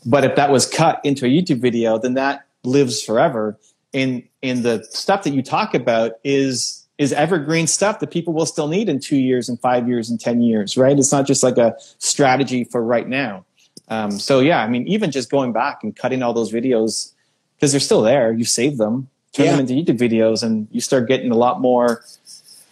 But 0.05 0.23
if 0.23 0.35
that 0.35 0.49
was 0.51 0.65
cut 0.65 1.01
into 1.03 1.25
a 1.25 1.29
YouTube 1.29 1.59
video, 1.59 1.97
then 1.97 2.13
that 2.13 2.45
lives 2.63 3.01
forever. 3.01 3.57
And 3.95 4.21
and 4.43 4.61
the 4.61 4.85
stuff 4.91 5.23
that 5.23 5.33
you 5.33 5.41
talk 5.41 5.73
about 5.73 6.11
is 6.23 6.85
is 6.97 7.11
evergreen 7.11 7.67
stuff 7.67 7.99
that 7.99 8.11
people 8.11 8.33
will 8.33 8.45
still 8.45 8.67
need 8.67 8.87
in 8.87 8.99
two 8.99 9.17
years 9.17 9.49
and 9.49 9.59
five 9.59 9.87
years 9.87 10.09
and 10.09 10.19
10 10.19 10.41
years, 10.41 10.77
right? 10.77 10.97
It's 10.97 11.11
not 11.11 11.27
just 11.27 11.43
like 11.43 11.57
a 11.57 11.75
strategy 11.97 12.63
for 12.63 12.81
right 12.81 13.07
now. 13.07 13.45
Um, 13.89 14.11
so 14.11 14.39
yeah, 14.39 14.63
I 14.63 14.67
mean, 14.69 14.87
even 14.87 15.11
just 15.11 15.29
going 15.29 15.51
back 15.51 15.83
and 15.83 15.95
cutting 15.95 16.23
all 16.23 16.33
those 16.33 16.51
videos 16.51 17.13
because 17.55 17.71
they're 17.71 17.79
still 17.79 18.01
there, 18.01 18.31
you 18.31 18.45
save 18.45 18.77
them, 18.77 19.09
turn 19.33 19.47
yeah. 19.47 19.51
them 19.55 19.67
into 19.67 19.73
YouTube 19.73 19.97
videos, 19.99 20.43
and 20.43 20.67
you 20.71 20.81
start 20.81 21.07
getting 21.07 21.31
a 21.31 21.35
lot 21.35 21.61
more. 21.61 22.03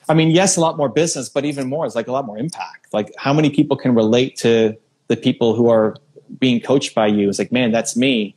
I 0.09 0.13
mean, 0.13 0.31
yes, 0.31 0.57
a 0.57 0.61
lot 0.61 0.77
more 0.77 0.89
business, 0.89 1.29
but 1.29 1.45
even 1.45 1.67
more, 1.67 1.85
it's 1.85 1.95
like 1.95 2.07
a 2.07 2.11
lot 2.11 2.25
more 2.25 2.37
impact. 2.37 2.93
Like 2.93 3.13
how 3.17 3.33
many 3.33 3.49
people 3.49 3.77
can 3.77 3.93
relate 3.93 4.37
to 4.37 4.77
the 5.07 5.17
people 5.17 5.55
who 5.55 5.69
are 5.69 5.95
being 6.39 6.59
coached 6.59 6.95
by 6.95 7.07
you? 7.07 7.29
It's 7.29 7.39
like, 7.39 7.51
man, 7.51 7.71
that's 7.71 7.95
me. 7.95 8.35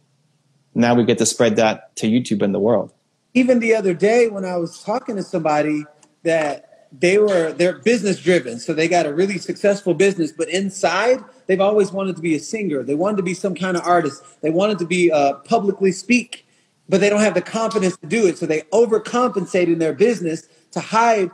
Now 0.76 0.94
we 0.94 1.04
get 1.04 1.18
to 1.18 1.26
spread 1.26 1.56
that 1.56 1.96
to 1.96 2.06
YouTube 2.06 2.42
and 2.42 2.54
the 2.54 2.60
world 2.60 2.92
even 3.36 3.58
the 3.60 3.74
other 3.74 3.92
day 3.92 4.28
when 4.28 4.46
I 4.46 4.56
was 4.56 4.82
talking 4.82 5.14
to 5.16 5.22
somebody 5.22 5.84
that 6.22 6.88
they 6.90 7.18
were 7.18 7.52
they're 7.52 7.78
business 7.80 8.18
driven, 8.18 8.58
so 8.58 8.72
they 8.72 8.88
got 8.88 9.04
a 9.04 9.12
really 9.12 9.36
successful 9.36 9.92
business, 9.92 10.32
but 10.32 10.48
inside 10.48 11.22
they've 11.46 11.60
always 11.60 11.92
wanted 11.92 12.16
to 12.16 12.22
be 12.22 12.34
a 12.34 12.40
singer. 12.40 12.82
They 12.82 12.94
wanted 12.94 13.18
to 13.18 13.22
be 13.22 13.34
some 13.34 13.54
kind 13.54 13.76
of 13.76 13.86
artist. 13.86 14.24
They 14.40 14.48
wanted 14.48 14.78
to 14.78 14.86
be 14.86 15.12
uh, 15.12 15.34
publicly 15.34 15.92
speak, 15.92 16.46
but 16.88 17.00
they 17.00 17.10
don't 17.10 17.20
have 17.20 17.34
the 17.34 17.42
confidence 17.42 17.98
to 17.98 18.06
do 18.06 18.26
it. 18.26 18.38
So 18.38 18.46
they 18.46 18.62
overcompensate 18.72 19.66
in 19.66 19.80
their 19.80 19.92
business 19.92 20.48
to 20.70 20.80
hide 20.80 21.30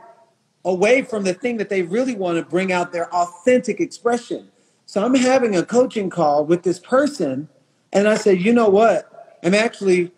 away 0.65 1.03
from 1.03 1.23
the 1.23 1.33
thing 1.33 1.55
that 1.55 1.69
they 1.69 1.83
really 1.83 2.15
want 2.15 2.37
to 2.37 2.43
bring 2.43 2.73
out 2.73 2.91
their 2.91 3.13
authentic 3.15 3.79
expression. 3.79 4.49
So 4.87 5.05
I'm 5.05 5.15
having 5.15 5.55
a 5.55 5.63
coaching 5.63 6.09
call 6.09 6.45
with 6.45 6.63
this 6.63 6.79
person, 6.79 7.47
and 7.93 8.09
I 8.09 8.15
said, 8.15 8.41
you 8.41 8.51
know 8.51 8.67
what? 8.67 9.09
I'm 9.43 9.53
actually 9.53 10.11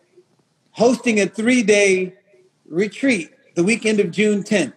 hosting 0.72 1.20
a 1.20 1.26
three 1.26 1.64
day 1.64 2.14
retreat 2.68 3.32
the 3.56 3.64
weekend 3.64 4.00
of 4.00 4.12
June 4.12 4.44
10th 4.44 4.74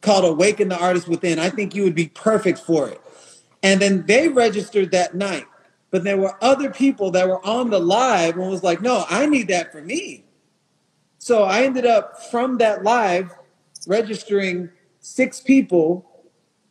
called 0.00 0.24
Awaken 0.24 0.68
the 0.68 0.78
Artist 0.78 1.06
Within. 1.06 1.38
I 1.38 1.50
think 1.50 1.74
you 1.74 1.82
would 1.82 1.94
be 1.94 2.08
perfect 2.08 2.60
for 2.60 2.88
it. 2.88 3.00
And 3.62 3.80
then 3.80 4.06
they 4.06 4.28
registered 4.28 4.90
that 4.92 5.14
night. 5.14 5.46
But 5.90 6.04
there 6.04 6.16
were 6.16 6.36
other 6.42 6.70
people 6.70 7.10
that 7.12 7.28
were 7.28 7.44
on 7.44 7.70
the 7.70 7.78
live 7.78 8.36
and 8.36 8.48
was 8.48 8.62
like, 8.62 8.80
no, 8.80 9.04
I 9.08 9.26
need 9.26 9.48
that 9.48 9.70
for 9.70 9.80
me. 9.80 10.24
So 11.18 11.44
I 11.44 11.62
ended 11.62 11.86
up 11.86 12.22
from 12.30 12.58
that 12.58 12.82
live 12.82 13.32
registering 13.86 14.70
six 15.00 15.40
people 15.40 16.04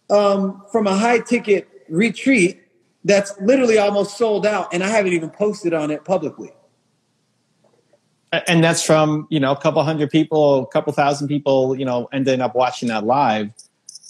um, 0.09 0.63
from 0.71 0.87
a 0.87 0.95
high 0.95 1.19
ticket 1.19 1.67
retreat 1.89 2.61
that's 3.03 3.39
literally 3.39 3.77
almost 3.77 4.17
sold 4.17 4.45
out. 4.45 4.73
And 4.73 4.83
I 4.83 4.89
haven't 4.89 5.13
even 5.13 5.29
posted 5.29 5.73
on 5.73 5.89
it 5.89 6.05
publicly 6.05 6.51
and 8.47 8.63
that's 8.63 8.83
from 8.83 9.27
you 9.29 9.39
know 9.39 9.51
a 9.51 9.57
couple 9.57 9.81
hundred 9.83 10.09
people 10.09 10.63
a 10.63 10.67
couple 10.67 10.91
thousand 10.93 11.27
people 11.27 11.77
you 11.77 11.85
know 11.85 12.09
ending 12.11 12.41
up 12.41 12.55
watching 12.55 12.89
that 12.89 13.05
live. 13.05 13.49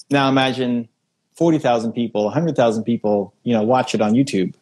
Now 0.10 0.30
imagine 0.30 0.88
40,000 1.36 1.94
people 1.94 2.26
100,000 2.26 2.84
people 2.84 3.34
you 3.44 3.54
know 3.54 3.64
watch 3.64 3.94
it 3.94 4.02
on 4.02 4.14
youtube. 4.14 4.54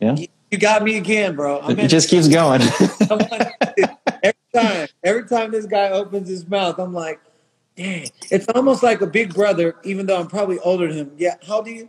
Yeah? 0.00 0.16
You 0.50 0.58
got 0.58 0.82
me 0.82 0.96
again 0.96 1.36
bro. 1.36 1.60
I'm 1.60 1.78
it 1.78 1.88
just 1.88 2.10
keeps 2.10 2.28
going. 2.28 2.60
Every 4.22 4.36
time 4.54 4.88
every 5.02 5.26
time 5.26 5.50
this 5.50 5.66
guy 5.66 5.90
opens 5.90 6.28
his 6.28 6.46
mouth 6.46 6.78
i'm 6.78 6.94
like 6.94 7.20
dang. 7.76 8.08
It's 8.30 8.48
almost 8.48 8.82
like 8.82 9.00
a 9.00 9.06
big 9.06 9.34
brother 9.34 9.74
even 9.84 10.06
though 10.06 10.18
i'm 10.18 10.28
probably 10.28 10.58
older 10.60 10.88
than 10.88 10.96
him. 10.96 11.12
Yeah 11.16 11.36
how 11.46 11.62
do 11.62 11.70
you 11.70 11.88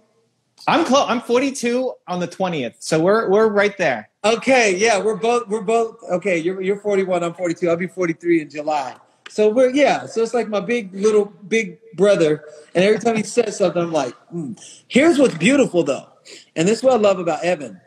I'm 0.68 0.86
close. 0.86 1.06
I'm 1.08 1.22
42 1.22 1.94
on 2.08 2.20
the 2.20 2.28
20th, 2.28 2.76
so 2.80 3.00
we're 3.00 3.30
we're 3.30 3.48
right 3.50 3.78
there. 3.78 4.10
Okay, 4.24 4.76
yeah, 4.76 5.00
we're 5.00 5.16
both 5.16 5.48
we're 5.48 5.62
both 5.62 5.98
okay. 6.12 6.38
You're 6.38 6.62
you're 6.62 6.80
41. 6.80 7.24
I'm 7.24 7.34
42. 7.34 7.70
I'll 7.70 7.78
be 7.78 7.88
43 7.88 8.42
in 8.42 8.50
July. 8.50 8.96
So 9.30 9.50
we're 9.50 9.70
yeah. 9.70 10.06
So 10.08 10.24
it's 10.24 10.34
like 10.34 10.48
my 10.48 10.60
big 10.60 10.94
little 10.94 11.26
big 11.48 11.80
brother, 11.96 12.44
and 12.74 12.84
every 12.84 13.00
time 13.00 13.16
he 13.16 13.24
says 13.24 13.58
something, 13.58 13.82
I'm 13.82 13.92
like, 13.92 14.16
mm. 14.34 14.60
here's 14.88 15.20
what's 15.20 15.38
beautiful 15.38 15.84
though, 15.84 16.08
and 16.56 16.68
this 16.68 16.80
is 16.80 16.84
what 16.84 16.94
I 16.94 16.98
love 16.98 17.20
about 17.20 17.44
Evan. 17.44 17.80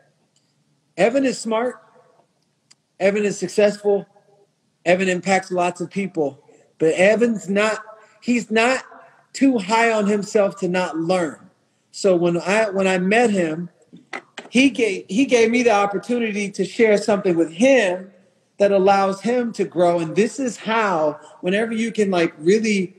Evan 0.95 1.25
is 1.25 1.39
smart. 1.39 1.75
Evan 2.99 3.23
is 3.23 3.37
successful. 3.37 4.05
Evan 4.85 5.09
impacts 5.09 5.51
lots 5.51 5.81
of 5.81 5.89
people, 5.89 6.43
but 6.77 6.93
Evan's 6.93 7.49
not. 7.49 7.79
He's 8.21 8.51
not 8.51 8.83
too 9.33 9.57
high 9.57 9.91
on 9.91 10.07
himself 10.07 10.57
to 10.59 10.67
not 10.67 10.97
learn. 10.97 11.48
So 11.91 12.15
when 12.15 12.37
I 12.37 12.69
when 12.69 12.87
I 12.87 12.97
met 12.97 13.29
him, 13.29 13.69
he 14.49 14.69
gave 14.69 15.05
he 15.09 15.25
gave 15.25 15.51
me 15.51 15.63
the 15.63 15.71
opportunity 15.71 16.49
to 16.51 16.65
share 16.65 16.97
something 16.97 17.35
with 17.35 17.51
him 17.51 18.11
that 18.57 18.71
allows 18.71 19.21
him 19.21 19.51
to 19.53 19.63
grow. 19.63 19.99
And 19.99 20.15
this 20.15 20.39
is 20.39 20.57
how, 20.57 21.19
whenever 21.41 21.73
you 21.73 21.91
can 21.91 22.11
like 22.11 22.33
really 22.37 22.95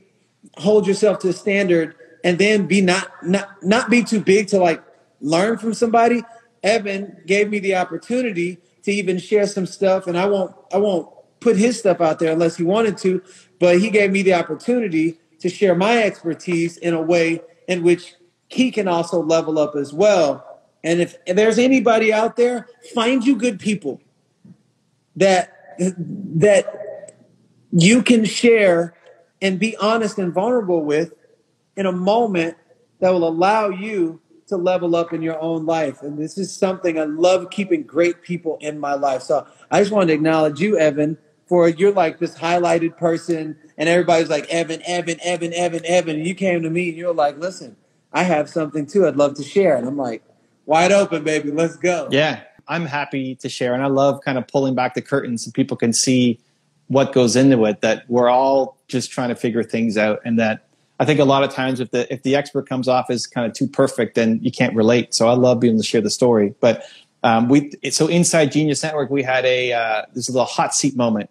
hold 0.57 0.87
yourself 0.87 1.19
to 1.19 1.29
a 1.29 1.33
standard 1.33 1.95
and 2.23 2.37
then 2.37 2.67
be 2.67 2.81
not 2.81 3.09
not 3.23 3.63
not 3.63 3.89
be 3.89 4.03
too 4.03 4.19
big 4.19 4.47
to 4.49 4.59
like 4.59 4.83
learn 5.21 5.57
from 5.57 5.73
somebody. 5.73 6.23
Evan 6.63 7.17
gave 7.25 7.49
me 7.49 7.59
the 7.59 7.75
opportunity 7.75 8.59
to 8.83 8.91
even 8.91 9.17
share 9.17 9.47
some 9.47 9.65
stuff, 9.65 10.07
and 10.07 10.17
I 10.17 10.25
won't 10.25 10.53
I 10.73 10.77
won't 10.77 11.09
put 11.39 11.57
his 11.57 11.79
stuff 11.79 12.01
out 12.01 12.19
there 12.19 12.31
unless 12.33 12.57
he 12.57 12.63
wanted 12.63 12.97
to, 12.99 13.23
but 13.59 13.79
he 13.79 13.89
gave 13.89 14.11
me 14.11 14.21
the 14.21 14.33
opportunity 14.35 15.17
to 15.39 15.49
share 15.49 15.73
my 15.73 16.03
expertise 16.03 16.77
in 16.77 16.93
a 16.93 17.01
way 17.01 17.41
in 17.67 17.81
which 17.81 18.13
he 18.51 18.71
can 18.71 18.87
also 18.87 19.21
level 19.21 19.57
up 19.57 19.75
as 19.75 19.93
well. 19.93 20.61
And 20.83 20.99
if, 20.99 21.15
if 21.25 21.35
there's 21.35 21.59
anybody 21.59 22.11
out 22.11 22.35
there, 22.35 22.67
find 22.93 23.25
you 23.25 23.35
good 23.35 23.59
people 23.59 24.01
that 25.15 25.57
that 25.97 27.15
you 27.71 28.03
can 28.03 28.25
share 28.25 28.93
and 29.41 29.59
be 29.59 29.75
honest 29.77 30.17
and 30.17 30.33
vulnerable 30.33 30.83
with 30.83 31.13
in 31.75 31.85
a 31.85 31.91
moment 31.91 32.57
that 32.99 33.11
will 33.11 33.27
allow 33.27 33.69
you 33.69 34.19
to 34.47 34.57
level 34.57 34.95
up 34.95 35.13
in 35.13 35.21
your 35.21 35.39
own 35.39 35.65
life. 35.65 36.01
And 36.01 36.19
this 36.19 36.37
is 36.37 36.53
something 36.53 36.99
I 36.99 37.05
love 37.05 37.49
keeping 37.49 37.83
great 37.83 38.21
people 38.21 38.57
in 38.59 38.79
my 38.79 38.93
life. 38.93 39.21
So 39.21 39.47
I 39.71 39.79
just 39.79 39.91
wanted 39.91 40.07
to 40.07 40.13
acknowledge 40.13 40.59
you, 40.59 40.77
Evan, 40.77 41.17
for 41.47 41.69
you're 41.69 41.93
like 41.93 42.19
this 42.19 42.37
highlighted 42.37 42.97
person, 42.97 43.57
and 43.77 43.87
everybody's 43.87 44.29
like 44.29 44.45
Evan, 44.49 44.81
Evan, 44.85 45.19
Evan, 45.23 45.53
Evan, 45.53 45.85
Evan. 45.85 46.17
And 46.17 46.27
you 46.27 46.35
came 46.35 46.63
to 46.63 46.69
me 46.69 46.89
and 46.89 46.97
you're 46.97 47.13
like, 47.13 47.37
listen, 47.37 47.77
I 48.13 48.23
have 48.23 48.49
something 48.49 48.85
too 48.85 49.07
I'd 49.07 49.15
love 49.15 49.35
to 49.35 49.43
share. 49.43 49.75
And 49.75 49.87
I'm 49.87 49.97
like, 49.97 50.23
wide 50.65 50.91
open, 50.91 51.23
baby, 51.23 51.51
let's 51.51 51.75
go. 51.75 52.07
Yeah, 52.11 52.41
I'm 52.67 52.85
happy 52.85 53.35
to 53.35 53.49
share. 53.49 53.73
And 53.73 53.83
I 53.83 53.87
love 53.87 54.21
kind 54.21 54.37
of 54.37 54.47
pulling 54.47 54.75
back 54.75 54.93
the 54.93 55.01
curtains 55.01 55.45
so 55.45 55.51
people 55.51 55.77
can 55.77 55.93
see 55.93 56.39
what 56.87 57.13
goes 57.13 57.35
into 57.35 57.65
it, 57.65 57.81
that 57.81 58.03
we're 58.09 58.29
all 58.29 58.77
just 58.87 59.11
trying 59.11 59.29
to 59.29 59.35
figure 59.35 59.63
things 59.63 59.97
out. 59.97 60.19
And 60.25 60.37
that 60.39 60.67
I 60.99 61.05
think 61.05 61.19
a 61.19 61.25
lot 61.25 61.43
of 61.43 61.51
times 61.51 61.79
if 61.79 61.91
the, 61.91 62.11
if 62.13 62.23
the 62.23 62.35
expert 62.35 62.67
comes 62.67 62.87
off 62.87 63.09
as 63.09 63.25
kind 63.25 63.47
of 63.47 63.53
too 63.53 63.67
perfect, 63.67 64.15
then 64.15 64.39
you 64.41 64.51
can't 64.51 64.75
relate. 64.75 65.13
So 65.13 65.29
I 65.29 65.33
love 65.33 65.59
being 65.61 65.73
able 65.73 65.81
to 65.81 65.87
share 65.87 66.01
the 66.01 66.09
story. 66.09 66.53
But 66.59 66.83
um, 67.23 67.47
we, 67.47 67.71
so 67.91 68.07
inside 68.07 68.51
Genius 68.51 68.83
Network, 68.83 69.09
we 69.09 69.23
had 69.23 69.45
a, 69.45 69.71
uh, 69.71 70.01
this 70.13 70.29
little 70.29 70.45
hot 70.45 70.75
seat 70.75 70.95
moment 70.95 71.29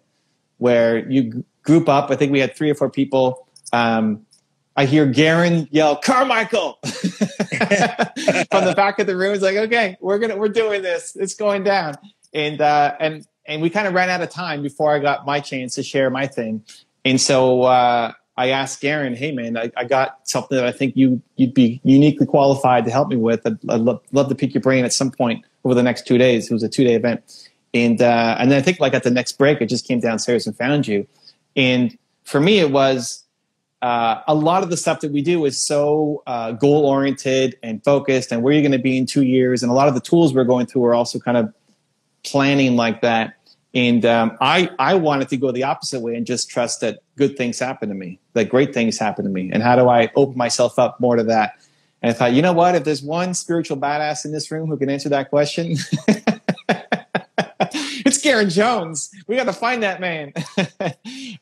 where 0.57 1.07
you 1.09 1.45
group 1.63 1.87
up. 1.87 2.09
I 2.09 2.15
think 2.15 2.31
we 2.31 2.39
had 2.39 2.55
three 2.55 2.69
or 2.69 2.75
four 2.75 2.89
people. 2.89 3.47
Um, 3.71 4.25
I 4.75 4.85
hear 4.85 5.05
Garen 5.05 5.67
yell, 5.71 5.97
Carmichael 5.97 6.79
from 6.83 8.65
the 8.65 8.73
back 8.75 8.99
of 8.99 9.07
the 9.07 9.17
room. 9.17 9.33
It's 9.33 9.43
like, 9.43 9.57
okay, 9.57 9.97
we're 9.99 10.19
gonna 10.19 10.37
we're 10.37 10.49
doing 10.49 10.81
this. 10.81 11.15
It's 11.15 11.33
going 11.33 11.63
down. 11.63 11.95
And 12.33 12.61
uh, 12.61 12.95
and 12.99 13.27
and 13.45 13.61
we 13.61 13.69
kind 13.69 13.87
of 13.87 13.93
ran 13.93 14.09
out 14.09 14.21
of 14.21 14.29
time 14.29 14.61
before 14.61 14.95
I 14.95 14.99
got 14.99 15.25
my 15.25 15.39
chance 15.39 15.75
to 15.75 15.83
share 15.83 16.09
my 16.09 16.25
thing. 16.25 16.63
And 17.03 17.19
so 17.19 17.63
uh, 17.63 18.13
I 18.37 18.49
asked 18.49 18.79
Garen, 18.81 19.13
"Hey 19.13 19.31
man, 19.31 19.57
I, 19.57 19.71
I, 19.75 19.83
got 19.83 20.27
something 20.27 20.55
that 20.55 20.65
I 20.65 20.71
think 20.71 20.95
you 20.95 21.21
you'd 21.35 21.53
be 21.53 21.81
uniquely 21.83 22.25
qualified 22.25 22.85
to 22.85 22.91
help 22.91 23.09
me 23.09 23.17
with. 23.17 23.45
I'd, 23.45 23.57
I'd 23.69 23.81
love, 23.81 24.01
love, 24.13 24.29
to 24.29 24.35
pick 24.35 24.53
your 24.53 24.61
brain 24.61 24.85
at 24.85 24.93
some 24.93 25.11
point 25.11 25.43
over 25.65 25.75
the 25.75 25.83
next 25.83 26.07
two 26.07 26.17
days. 26.17 26.49
It 26.49 26.53
was 26.53 26.63
a 26.63 26.69
two 26.69 26.85
day 26.85 26.93
event, 26.93 27.49
and 27.73 28.01
uh, 28.01 28.37
and 28.39 28.49
then 28.49 28.57
I 28.57 28.61
think 28.61 28.79
like 28.79 28.93
at 28.93 29.03
the 29.03 29.11
next 29.11 29.33
break, 29.33 29.61
I 29.61 29.65
just 29.65 29.85
came 29.85 29.99
downstairs 29.99 30.47
and 30.47 30.55
found 30.55 30.87
you. 30.87 31.05
And 31.57 31.97
for 32.23 32.39
me, 32.39 32.59
it 32.59 32.71
was 32.71 33.25
uh, 33.81 34.21
a 34.27 34.35
lot 34.35 34.63
of 34.63 34.69
the 34.69 34.77
stuff 34.77 34.99
that 34.99 35.11
we 35.11 35.21
do 35.21 35.43
is 35.45 35.65
so 35.65 36.21
uh, 36.27 36.51
goal 36.51 36.85
oriented 36.85 37.57
and 37.63 37.83
focused, 37.83 38.31
and 38.31 38.43
where 38.43 38.53
you're 38.53 38.61
going 38.61 38.71
to 38.71 38.79
be 38.79 38.97
in 38.97 39.05
two 39.05 39.23
years. 39.23 39.63
And 39.63 39.71
a 39.71 39.75
lot 39.75 39.87
of 39.87 39.95
the 39.95 40.01
tools 40.01 40.33
we're 40.33 40.43
going 40.43 40.67
through 40.67 40.85
are 40.85 40.93
also 40.93 41.19
kind 41.19 41.37
of 41.37 41.53
planning 42.23 42.75
like 42.75 43.01
that. 43.01 43.35
And 43.73 44.05
um, 44.05 44.37
I 44.41 44.69
I 44.77 44.95
wanted 44.95 45.29
to 45.29 45.37
go 45.37 45.51
the 45.51 45.63
opposite 45.63 46.01
way 46.01 46.15
and 46.15 46.25
just 46.25 46.49
trust 46.49 46.81
that 46.81 46.99
good 47.15 47.37
things 47.37 47.57
happen 47.57 47.89
to 47.89 47.95
me, 47.95 48.19
that 48.33 48.49
great 48.49 48.73
things 48.73 48.99
happen 48.99 49.23
to 49.25 49.31
me, 49.31 49.49
and 49.51 49.63
how 49.63 49.75
do 49.75 49.89
I 49.89 50.11
open 50.15 50.37
myself 50.37 50.77
up 50.77 50.99
more 50.99 51.15
to 51.15 51.23
that? 51.23 51.53
And 52.01 52.09
I 52.09 52.13
thought, 52.13 52.33
you 52.33 52.41
know 52.41 52.53
what? 52.53 52.75
If 52.75 52.83
there's 52.83 53.03
one 53.03 53.33
spiritual 53.33 53.77
badass 53.77 54.25
in 54.25 54.31
this 54.31 54.51
room 54.51 54.67
who 54.69 54.77
can 54.77 54.89
answer 54.89 55.09
that 55.09 55.29
question, 55.29 55.75
it's 58.21 58.29
Garen 58.29 58.49
Jones. 58.49 59.11
We 59.27 59.35
got 59.35 59.45
to 59.45 59.53
find 59.53 59.81
that 59.81 59.99
man. 59.99 60.33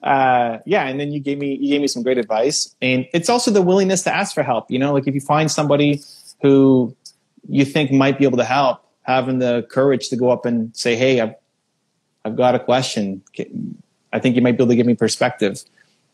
uh, 0.03 0.59
yeah, 0.65 0.88
and 0.88 1.00
then 1.00 1.12
you 1.12 1.19
gave 1.19 1.38
me 1.38 1.55
you 1.55 1.69
gave 1.69 1.81
me 1.81 1.88
some 1.88 2.03
great 2.03 2.17
advice, 2.17 2.74
and 2.81 3.05
it's 3.13 3.29
also 3.29 3.51
the 3.51 3.62
willingness 3.62 4.03
to 4.03 4.15
ask 4.15 4.33
for 4.33 4.43
help. 4.43 4.71
You 4.71 4.79
know, 4.79 4.93
like 4.93 5.07
if 5.07 5.13
you 5.13 5.21
find 5.21 5.51
somebody 5.51 6.01
who 6.41 6.95
you 7.50 7.65
think 7.65 7.91
might 7.91 8.17
be 8.17 8.25
able 8.25 8.38
to 8.38 8.45
help, 8.45 8.81
having 9.03 9.39
the 9.39 9.67
courage 9.69 10.09
to 10.09 10.15
go 10.15 10.29
up 10.29 10.45
and 10.45 10.75
say, 10.75 10.95
"Hey, 10.95 11.19
I've 11.19 11.36
I've 12.24 12.38
got 12.38 12.55
a 12.55 12.59
question. 12.59 13.21
I 14.13 14.19
think 14.19 14.36
you 14.36 14.41
might 14.41 14.57
be 14.57 14.63
able 14.63 14.71
to 14.71 14.75
give 14.75 14.88
me 14.88 14.95
perspective." 14.95 15.62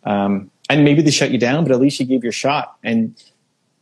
Um, 0.04 0.50
and 0.70 0.84
maybe 0.84 1.02
they 1.02 1.12
shut 1.12 1.32
you 1.32 1.38
down, 1.38 1.64
but 1.64 1.72
at 1.72 1.80
least 1.80 2.00
you 2.00 2.06
gave 2.06 2.24
your 2.24 2.32
shot. 2.32 2.76
And 2.84 3.16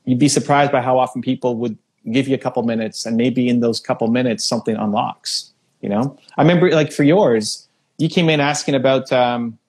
you'd 0.06 0.20
be 0.20 0.30
surprised 0.30 0.72
by 0.72 0.82
how 0.82 0.98
often 0.98 1.22
people 1.22 1.56
would 1.58 1.78
give 2.12 2.28
you 2.28 2.36
a 2.36 2.38
couple 2.38 2.62
minutes, 2.64 3.06
and 3.06 3.16
maybe 3.16 3.48
in 3.48 3.62
those 3.62 3.80
couple 3.80 4.08
minutes 4.10 4.44
something 4.44 4.76
unlocks. 4.76 5.53
You 5.84 5.90
know, 5.90 6.18
I 6.38 6.42
remember 6.42 6.72
like 6.72 6.94
for 6.94 7.04
yours, 7.04 7.68
you 7.98 8.08
came 8.08 8.30
in 8.30 8.40
asking 8.40 8.74
about 8.74 9.12
um, 9.12 9.60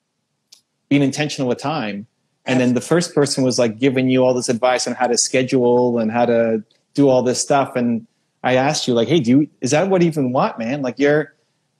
being 0.89 1.03
intentional 1.03 1.49
with 1.49 1.59
time, 1.59 2.07
and 2.47 2.61
then 2.61 2.75
the 2.75 2.81
first 2.81 3.17
person 3.17 3.43
was 3.43 3.59
like 3.59 3.81
giving 3.81 4.09
you 4.09 4.25
all 4.25 4.33
this 4.33 4.49
advice 4.49 4.87
on 4.87 4.95
how 4.95 5.09
to 5.09 5.19
schedule 5.19 5.99
and 5.99 6.13
how 6.13 6.25
to 6.25 6.63
do 6.95 7.09
all 7.09 7.25
this 7.25 7.41
stuff. 7.41 7.75
And 7.75 8.07
I 8.45 8.55
asked 8.55 8.87
you 8.87 8.95
like, 8.95 9.09
"Hey, 9.09 9.19
do 9.19 9.31
you, 9.41 9.51
is 9.61 9.73
that 9.73 9.91
what 9.91 10.03
you 10.03 10.07
even 10.07 10.31
want, 10.31 10.57
man? 10.57 10.83
Like 10.83 11.01
you're 11.01 11.35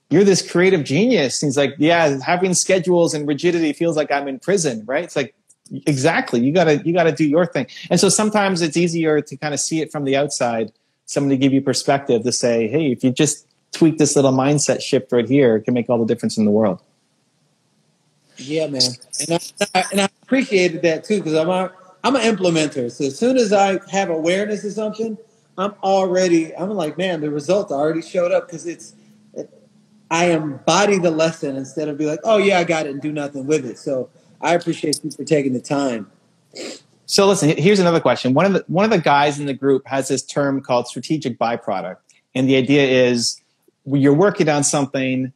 you're 0.09 0.25
this 0.25 0.41
creative 0.51 0.83
genius." 0.83 1.41
And 1.41 1.47
he's 1.47 1.57
like, 1.57 1.75
"Yeah, 1.77 2.19
having 2.21 2.53
schedules 2.53 3.13
and 3.13 3.25
rigidity 3.25 3.71
feels 3.71 3.95
like 3.95 4.11
I'm 4.11 4.27
in 4.27 4.39
prison, 4.39 4.83
right?" 4.85 5.05
It's 5.05 5.15
like 5.15 5.33
exactly 5.87 6.41
you 6.41 6.53
gotta 6.53 6.85
you 6.85 6.93
gotta 6.93 7.11
do 7.11 7.25
your 7.25 7.43
thing 7.43 7.65
and 7.89 7.99
so 7.99 8.07
sometimes 8.07 8.61
it's 8.61 8.77
easier 8.77 9.19
to 9.19 9.35
kind 9.35 9.51
of 9.51 9.59
see 9.59 9.81
it 9.81 9.91
from 9.91 10.03
the 10.03 10.15
outside 10.15 10.71
somebody 11.07 11.37
give 11.37 11.51
you 11.51 11.59
perspective 11.59 12.21
to 12.21 12.31
say 12.31 12.67
hey 12.67 12.91
if 12.91 13.03
you 13.03 13.09
just 13.09 13.47
tweak 13.75 13.97
this 13.97 14.15
little 14.15 14.31
mindset 14.31 14.81
shift 14.81 15.11
right 15.11 15.27
here, 15.27 15.59
can 15.59 15.73
make 15.73 15.89
all 15.89 15.99
the 15.99 16.05
difference 16.05 16.37
in 16.37 16.45
the 16.45 16.51
world. 16.51 16.81
Yeah, 18.37 18.67
man, 18.67 18.81
and 19.21 19.39
I, 19.73 19.83
and 19.91 20.01
I 20.01 20.09
appreciated 20.23 20.81
that 20.81 21.03
too 21.03 21.17
because 21.17 21.35
I'm 21.35 21.49
a, 21.49 21.71
I'm 22.03 22.15
an 22.15 22.21
implementer. 22.21 22.91
So 22.91 23.05
as 23.05 23.17
soon 23.17 23.37
as 23.37 23.53
I 23.53 23.79
have 23.89 24.09
awareness 24.09 24.65
of 24.65 24.73
something, 24.73 25.17
I'm 25.57 25.73
already 25.83 26.55
I'm 26.55 26.69
like, 26.71 26.97
man, 26.97 27.21
the 27.21 27.29
results 27.29 27.71
already 27.71 28.01
showed 28.01 28.31
up 28.31 28.47
because 28.47 28.65
it's 28.65 28.93
it, 29.33 29.49
I 30.11 30.31
embody 30.31 30.99
the 30.99 31.11
lesson 31.11 31.55
instead 31.55 31.87
of 31.87 31.97
be 31.97 32.05
like, 32.05 32.19
oh 32.23 32.37
yeah, 32.37 32.59
I 32.59 32.63
got 32.65 32.87
it 32.87 32.91
and 32.91 33.01
do 33.01 33.11
nothing 33.11 33.45
with 33.45 33.65
it. 33.65 33.77
So 33.77 34.09
I 34.41 34.53
appreciate 34.53 34.99
you 35.03 35.11
for 35.11 35.23
taking 35.23 35.53
the 35.53 35.61
time. 35.61 36.11
So 37.05 37.27
listen, 37.27 37.55
here's 37.57 37.79
another 37.79 38.01
question. 38.01 38.33
One 38.33 38.45
of 38.45 38.53
the 38.53 38.65
one 38.67 38.83
of 38.83 38.91
the 38.91 38.99
guys 38.99 39.39
in 39.39 39.45
the 39.45 39.53
group 39.53 39.87
has 39.87 40.09
this 40.09 40.23
term 40.23 40.61
called 40.61 40.87
strategic 40.87 41.37
byproduct, 41.39 41.97
and 42.33 42.49
the 42.49 42.57
idea 42.57 43.07
is 43.07 43.41
you're 43.85 44.13
working 44.13 44.49
on 44.49 44.63
something 44.63 45.31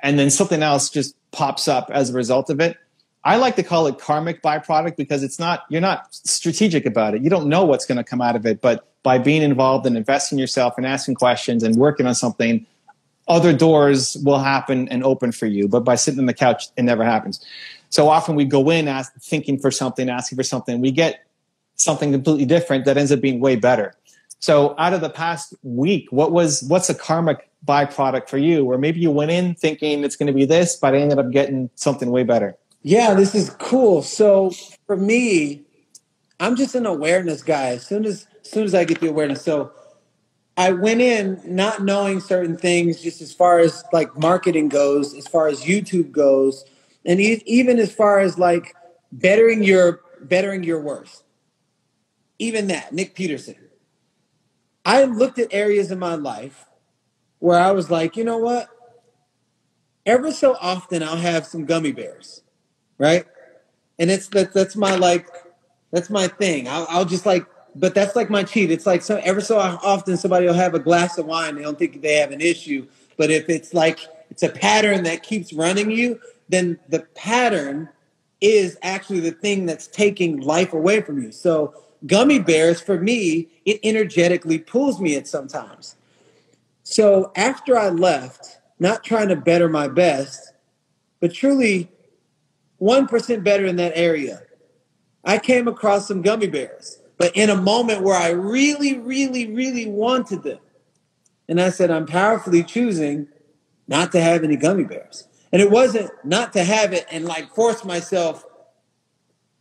and 0.00 0.18
then 0.18 0.30
something 0.30 0.62
else 0.62 0.90
just 0.90 1.14
pops 1.32 1.68
up 1.68 1.90
as 1.92 2.10
a 2.10 2.12
result 2.12 2.50
of 2.50 2.60
it. 2.60 2.76
I 3.24 3.36
like 3.36 3.56
to 3.56 3.62
call 3.62 3.86
it 3.86 3.98
karmic 3.98 4.42
byproduct 4.42 4.96
because 4.96 5.22
it's 5.22 5.38
not 5.38 5.64
you're 5.68 5.80
not 5.80 6.14
strategic 6.14 6.86
about 6.86 7.14
it. 7.14 7.22
You 7.22 7.30
don't 7.30 7.48
know 7.48 7.64
what's 7.64 7.84
going 7.84 7.98
to 7.98 8.04
come 8.04 8.20
out 8.20 8.36
of 8.36 8.46
it, 8.46 8.60
but 8.60 8.88
by 9.02 9.18
being 9.18 9.42
involved 9.42 9.86
and 9.86 9.96
investing 9.96 10.38
yourself 10.38 10.74
and 10.76 10.86
asking 10.86 11.16
questions 11.16 11.62
and 11.62 11.76
working 11.76 12.06
on 12.06 12.14
something, 12.14 12.66
other 13.26 13.52
doors 13.52 14.16
will 14.24 14.38
happen 14.38 14.88
and 14.88 15.04
open 15.04 15.32
for 15.32 15.46
you. 15.46 15.68
But 15.68 15.80
by 15.80 15.96
sitting 15.96 16.20
on 16.20 16.26
the 16.26 16.34
couch, 16.34 16.68
it 16.76 16.82
never 16.82 17.04
happens. 17.04 17.44
So 17.90 18.08
often 18.08 18.34
we 18.34 18.44
go 18.44 18.70
in 18.70 18.88
ask, 18.88 19.12
thinking 19.20 19.58
for 19.58 19.70
something, 19.70 20.08
asking 20.08 20.36
for 20.36 20.42
something, 20.42 20.80
we 20.80 20.90
get 20.90 21.24
something 21.74 22.12
completely 22.12 22.44
different 22.44 22.84
that 22.84 22.96
ends 22.96 23.12
up 23.12 23.20
being 23.20 23.40
way 23.40 23.56
better. 23.56 23.94
So 24.40 24.74
out 24.78 24.94
of 24.94 25.00
the 25.00 25.10
past 25.10 25.54
week, 25.62 26.06
what 26.10 26.32
was 26.32 26.62
what's 26.64 26.88
a 26.88 26.94
karmic 26.94 27.50
byproduct 27.66 28.28
for 28.28 28.38
you 28.38 28.64
where 28.64 28.78
maybe 28.78 29.00
you 29.00 29.10
went 29.10 29.30
in 29.30 29.54
thinking 29.54 30.04
it's 30.04 30.16
going 30.16 30.28
to 30.28 30.32
be 30.32 30.44
this, 30.44 30.76
but 30.76 30.94
I 30.94 30.98
ended 30.98 31.18
up 31.18 31.30
getting 31.30 31.70
something 31.74 32.10
way 32.10 32.22
better? 32.22 32.56
Yeah, 32.82 33.14
this 33.14 33.34
is 33.34 33.50
cool. 33.58 34.02
So 34.02 34.52
for 34.86 34.96
me, 34.96 35.64
I'm 36.40 36.54
just 36.54 36.74
an 36.74 36.86
awareness 36.86 37.42
guy. 37.42 37.70
As 37.70 37.86
soon 37.86 38.04
as, 38.04 38.26
as 38.42 38.50
soon 38.50 38.64
as 38.64 38.74
I 38.74 38.84
get 38.84 39.00
the 39.00 39.08
awareness, 39.08 39.42
so 39.42 39.72
I 40.56 40.72
went 40.72 41.00
in 41.00 41.40
not 41.44 41.82
knowing 41.82 42.20
certain 42.20 42.56
things, 42.56 43.00
just 43.02 43.20
as 43.20 43.32
far 43.32 43.58
as 43.58 43.84
like 43.92 44.16
marketing 44.18 44.68
goes, 44.68 45.14
as 45.14 45.26
far 45.26 45.48
as 45.48 45.62
YouTube 45.62 46.12
goes, 46.12 46.64
and 47.04 47.20
even 47.20 47.78
as 47.78 47.92
far 47.92 48.20
as 48.20 48.38
like 48.38 48.74
bettering 49.12 49.62
your 49.62 50.00
bettering 50.20 50.64
your 50.64 50.80
worth. 50.80 51.22
Even 52.38 52.68
that, 52.68 52.92
Nick 52.92 53.14
Peterson. 53.14 53.56
I 54.84 55.04
looked 55.04 55.38
at 55.38 55.48
areas 55.52 55.90
in 55.90 55.98
my 55.98 56.14
life 56.14 56.66
where 57.38 57.58
I 57.58 57.70
was 57.72 57.90
like, 57.90 58.16
you 58.16 58.24
know 58.24 58.38
what? 58.38 58.68
Ever 60.06 60.32
so 60.32 60.56
often 60.60 61.02
I'll 61.02 61.16
have 61.16 61.46
some 61.46 61.66
gummy 61.66 61.92
bears, 61.92 62.42
right? 62.96 63.26
And 63.98 64.10
it's 64.10 64.28
that 64.28 64.54
that's 64.54 64.76
my 64.76 64.96
like 64.96 65.28
that's 65.90 66.08
my 66.10 66.28
thing. 66.28 66.68
I'll, 66.68 66.86
I'll 66.88 67.04
just 67.04 67.26
like, 67.26 67.46
but 67.74 67.94
that's 67.94 68.16
like 68.16 68.30
my 68.30 68.42
cheat. 68.42 68.70
It's 68.70 68.86
like 68.86 69.02
so 69.02 69.16
ever 69.22 69.40
so 69.40 69.58
often 69.58 70.16
somebody 70.16 70.46
will 70.46 70.54
have 70.54 70.74
a 70.74 70.78
glass 70.78 71.18
of 71.18 71.26
wine. 71.26 71.56
They 71.56 71.62
don't 71.62 71.78
think 71.78 72.00
they 72.00 72.14
have 72.16 72.30
an 72.30 72.40
issue, 72.40 72.86
but 73.16 73.30
if 73.30 73.48
it's 73.48 73.74
like 73.74 74.00
it's 74.30 74.42
a 74.42 74.48
pattern 74.48 75.04
that 75.04 75.22
keeps 75.22 75.52
running 75.52 75.90
you, 75.90 76.20
then 76.48 76.78
the 76.88 77.00
pattern 77.14 77.88
is 78.40 78.78
actually 78.82 79.20
the 79.20 79.32
thing 79.32 79.66
that's 79.66 79.88
taking 79.88 80.40
life 80.40 80.72
away 80.72 81.00
from 81.00 81.22
you. 81.22 81.32
So 81.32 81.74
gummy 82.06 82.38
bears 82.38 82.80
for 82.80 83.00
me, 83.00 83.48
it 83.64 83.80
energetically 83.82 84.58
pulls 84.58 85.00
me 85.00 85.16
at 85.16 85.26
sometimes. 85.26 85.96
So 86.82 87.32
after 87.36 87.78
I 87.78 87.90
left, 87.90 88.58
not 88.78 89.04
trying 89.04 89.28
to 89.28 89.36
better 89.36 89.68
my 89.68 89.88
best, 89.88 90.52
but 91.20 91.34
truly 91.34 91.90
1% 92.80 93.44
better 93.44 93.66
in 93.66 93.76
that 93.76 93.92
area, 93.94 94.42
I 95.24 95.38
came 95.38 95.68
across 95.68 96.06
some 96.08 96.22
gummy 96.22 96.46
bears, 96.46 96.98
but 97.18 97.36
in 97.36 97.50
a 97.50 97.60
moment 97.60 98.02
where 98.02 98.16
I 98.16 98.30
really, 98.30 98.98
really, 98.98 99.52
really 99.52 99.86
wanted 99.86 100.44
them. 100.44 100.60
And 101.48 101.60
I 101.60 101.70
said, 101.70 101.90
I'm 101.90 102.06
powerfully 102.06 102.62
choosing 102.62 103.28
not 103.88 104.12
to 104.12 104.20
have 104.20 104.44
any 104.44 104.56
gummy 104.56 104.84
bears. 104.84 105.26
And 105.50 105.60
it 105.62 105.70
wasn't 105.70 106.10
not 106.24 106.52
to 106.52 106.62
have 106.62 106.92
it 106.92 107.06
and 107.10 107.24
like 107.24 107.54
force 107.54 107.84
myself. 107.84 108.44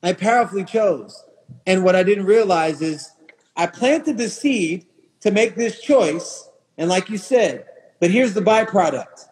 I 0.04 0.14
powerfully 0.14 0.66
chose. 0.66 1.24
And 1.66 1.84
what 1.84 1.96
I 1.96 2.04
didn't 2.04 2.26
realize 2.26 2.82
is 2.82 3.10
I 3.56 3.68
planted 3.68 4.18
the 4.18 4.30
seed 4.30 4.86
to 5.22 5.32
make 5.32 5.56
this 5.56 5.82
choice 5.82 6.48
and 6.78 6.90
like 6.90 7.10
you 7.10 7.18
said, 7.18 7.66
but 8.00 8.12
here's 8.12 8.34
the 8.34 8.42
byproduct 8.42 9.28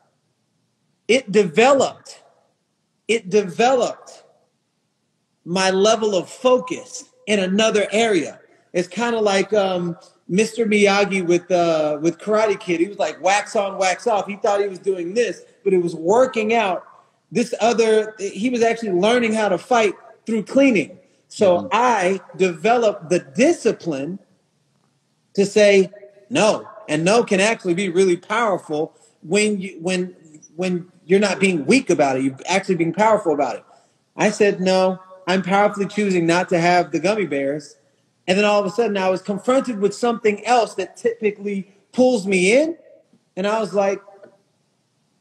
it 1.08 1.32
developed, 1.32 2.23
it 3.08 3.30
developed 3.30 4.23
my 5.45 5.69
level 5.69 6.15
of 6.15 6.28
focus 6.28 7.06
in 7.28 7.39
another 7.39 7.88
area. 7.91 8.39
It's 8.73 8.88
kind 8.88 9.15
of 9.15 9.21
like 9.21 9.54
um, 9.54 9.95
Mr. 10.30 10.65
Miyagi 10.65 11.25
with 11.25 11.49
uh, 11.51 11.99
with 12.01 12.17
Karate 12.17 12.60
Kid. 12.60 12.80
He 12.80 12.88
was 12.88 12.97
like 12.97 13.21
wax 13.21 13.56
on, 13.56 13.78
wax 13.78 14.08
off. 14.08 14.25
He 14.25 14.36
thought 14.38 14.62
he 14.62 14.67
was 14.67 14.80
doing 14.80 15.13
this, 15.13 15.43
but 15.63 15.73
it 15.73 15.82
was 15.82 15.95
working 15.95 16.54
out. 16.54 16.84
This 17.32 17.54
other, 17.60 18.15
he 18.19 18.49
was 18.49 18.63
actually 18.63 18.91
learning 18.91 19.34
how 19.34 19.49
to 19.49 19.58
fight 19.58 19.93
through 20.25 20.43
cleaning. 20.43 20.97
So 21.36 21.58
mm-hmm. 21.58 21.67
I 21.74 22.21
developed 22.38 23.10
the 23.10 23.19
discipline 23.19 24.19
to 25.34 25.45
say, 25.45 25.91
no, 26.30 26.65
and 26.88 27.04
no 27.04 27.26
can 27.26 27.41
actually 27.41 27.74
be 27.74 27.89
really 27.89 28.15
powerful 28.15 28.95
when 29.21 29.60
you 29.60 29.78
when 29.82 30.15
when 30.56 30.89
you're 31.06 31.19
not 31.19 31.41
being 31.41 31.65
weak 31.65 31.89
about 31.89 32.15
it. 32.15 32.24
You're 32.24 32.38
actually 32.48 32.76
being 32.76 32.93
powerful 32.93 33.34
about 33.34 33.58
it. 33.58 33.65
I 34.15 34.30
said 34.30 34.62
no 34.62 35.02
i'm 35.28 35.41
powerfully 35.41 35.88
choosing 35.88 36.26
not 36.26 36.48
to 36.50 36.60
have 36.60 36.91
the 36.91 37.00
gummy 37.02 37.26
bears. 37.26 37.76
And 38.28 38.38
then 38.38 38.45
all 38.45 38.62
of 38.62 38.65
a 38.65 38.69
sudden 38.69 38.95
i 38.95 39.10
was 39.10 39.21
confronted 39.21 39.80
with 39.80 39.93
something 39.93 40.45
else 40.45 40.76
that 40.76 40.95
typically 40.95 41.69
pulls 41.91 42.26
me 42.26 42.56
in. 42.56 42.78
And 43.36 43.45
i 43.45 43.60
was 43.60 43.74
like 43.74 44.02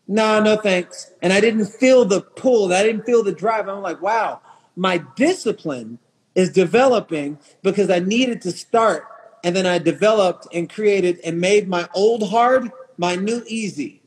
no 0.07 0.39
nah, 0.39 0.45
no 0.45 0.57
thanks. 0.59 1.11
And 1.23 1.33
i 1.33 1.41
didn't 1.41 1.67
feel 1.67 2.05
the 2.05 2.21
pull. 2.21 2.73
I 2.73 2.85
didn't 2.85 3.05
feel 3.05 3.25
the 3.25 3.33
drive. 3.33 3.69
I'm 3.69 3.83
like 3.83 4.01
wow 4.01 4.41
my 4.77 4.99
discipline 5.17 5.99
is 6.35 6.51
developing 6.51 7.39
because 7.63 7.91
I 7.91 7.99
needed 7.99 8.43
to 8.43 8.51
start. 8.51 9.07
And 9.43 9.55
then 9.55 9.67
I 9.67 9.79
developed 9.79 10.47
and 10.53 10.71
created 10.71 11.21
and 11.25 11.41
made 11.41 11.69
my 11.69 11.89
old 11.95 12.29
hard 12.29 12.71
my 12.97 13.17
new 13.17 13.43
easy. 13.47 14.01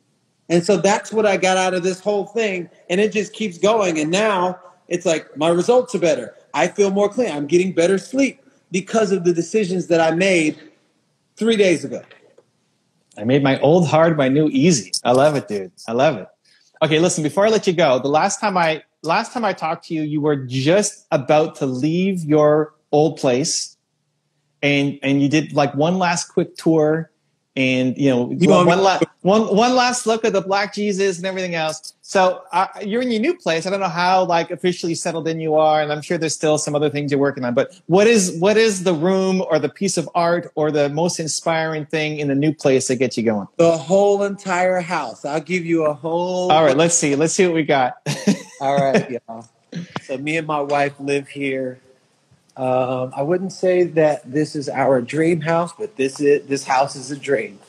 And 0.50 0.66
so 0.66 0.78
that's 0.78 1.12
what 1.12 1.26
I 1.26 1.38
got 1.38 1.58
out 1.58 1.74
of 1.74 1.84
this 1.84 2.00
whole 2.00 2.26
thing. 2.26 2.70
And 2.90 3.00
it 3.00 3.12
just 3.12 3.34
keeps 3.34 3.58
going. 3.58 4.00
And 4.00 4.10
now 4.10 4.60
it's 4.88 5.06
like 5.06 5.36
my 5.38 5.50
results 5.50 5.94
are 5.94 6.00
better. 6.00 6.36
I 6.54 6.68
feel 6.68 6.90
more 6.90 7.10
clean. 7.10 7.32
I'm 7.32 7.48
getting 7.48 7.74
better 7.74 7.98
sleep 7.98 8.42
because 8.72 9.12
of 9.12 9.24
the 9.24 9.34
decisions 9.34 9.88
that 9.88 10.02
I 10.02 10.12
made 10.16 10.58
three 11.36 11.56
days 11.56 11.86
ago. 11.86 12.02
I 13.18 13.24
made 13.24 13.44
my 13.44 13.60
old 13.60 13.88
hard 13.88 14.18
my 14.18 14.30
new 14.30 14.48
easy. 14.52 14.92
I 15.04 15.12
love 15.12 15.36
it, 15.36 15.48
dude. 15.48 15.72
I 15.88 15.92
love 15.94 16.18
it. 16.18 16.28
Okay, 16.82 17.00
listen, 17.00 17.24
before 17.24 17.46
I 17.46 17.50
let 17.50 17.66
you 17.66 17.74
go, 17.74 18.00
the 18.00 18.08
last 18.08 18.40
time 18.40 18.58
I 18.58 18.84
last 19.08 19.34
time 19.34 19.43
I 19.46 19.54
talked 19.54 19.86
to 19.88 19.93
you, 19.93 20.04
you 20.04 20.22
were 20.22 20.36
just 20.36 21.08
about 21.12 21.56
to 21.56 21.65
leave 21.65 22.24
your 22.24 22.74
old 22.91 23.17
place 23.17 23.78
and 24.62 25.00
and 25.04 25.22
you 25.22 25.30
did 25.30 25.54
like 25.54 25.74
one 25.76 25.98
last 26.00 26.26
quick 26.26 26.56
tour 26.56 27.12
and 27.56 27.98
you 27.98 28.10
know 28.10 28.32
you 28.32 28.48
one, 28.50 28.67
one, 28.67 28.84
la- 28.84 29.00
one, 29.22 29.56
one 29.56 29.76
last 29.76 30.06
look 30.06 30.24
at 30.24 30.34
the 30.34 30.41
black 30.41 30.74
jesus 30.74 31.17
and 31.17 31.26
everything 31.26 31.56
else. 31.56 31.93
So 32.02 32.43
uh, 32.54 32.67
you're 32.86 33.02
in 33.02 33.12
your 33.12 33.20
new 33.20 33.36
place. 33.36 33.65
I 33.65 33.70
don't 33.70 33.80
know 33.80 33.89
how 33.89 34.24
like 34.26 34.52
officially 34.52 34.96
settled 34.96 35.28
in 35.28 35.39
you 35.39 35.56
are 35.56 35.82
and 35.82 35.91
i'm 35.91 36.02
sure 36.02 36.17
there's 36.17 36.34
still 36.34 36.58
some 36.58 36.76
other 36.76 36.89
things 36.89 37.12
you're 37.12 37.20
working 37.20 37.43
on 37.43 37.54
but 37.54 37.80
what 37.88 38.08
is 38.08 38.38
what 38.39 38.58
is 38.58 38.84
the 38.84 38.93
room 38.93 39.41
or 39.50 39.60
the 39.60 39.70
piece 39.70 39.98
of 39.98 40.10
art 40.15 40.52
or 40.56 40.72
the 40.72 40.89
most 40.89 41.20
inspiring 41.20 41.86
thing 41.86 42.20
in 42.20 42.28
the 42.28 42.36
new 42.36 42.54
place 42.54 42.88
that 42.88 42.98
gets 42.98 43.17
you 43.17 43.24
going? 43.24 43.48
The 43.58 43.78
whole 43.78 44.24
entire 44.24 44.80
house. 44.80 45.26
I'll 45.26 45.41
give 45.41 45.65
you 45.65 45.86
a 45.86 45.93
whole 45.93 46.52
all 46.52 46.63
right 46.63 46.78
let's 46.78 46.96
see. 46.96 47.15
Let's 47.15 47.34
see 47.34 47.46
what 47.46 47.56
we 47.56 47.63
got 47.63 47.96
all 48.60 48.78
right 48.78 49.10
y'all 49.28 49.48
so 50.04 50.17
me 50.17 50.38
and 50.38 50.48
my 50.48 50.62
wife 50.62 50.93
live 51.00 51.28
here 51.28 51.80
um, 52.58 53.13
I 53.15 53.22
wouldn't 53.22 53.54
say 53.54 53.84
that 53.84 54.30
this 54.30 54.56
is 54.56 54.67
our 54.67 55.00
dream 55.00 55.41
house, 55.41 55.74
but 55.78 55.96
this 55.96 56.20
is 56.20 56.48
this 56.48 56.63
house 56.63 56.96
is 56.96 57.12
a 57.12 57.15
dream. 57.15 57.60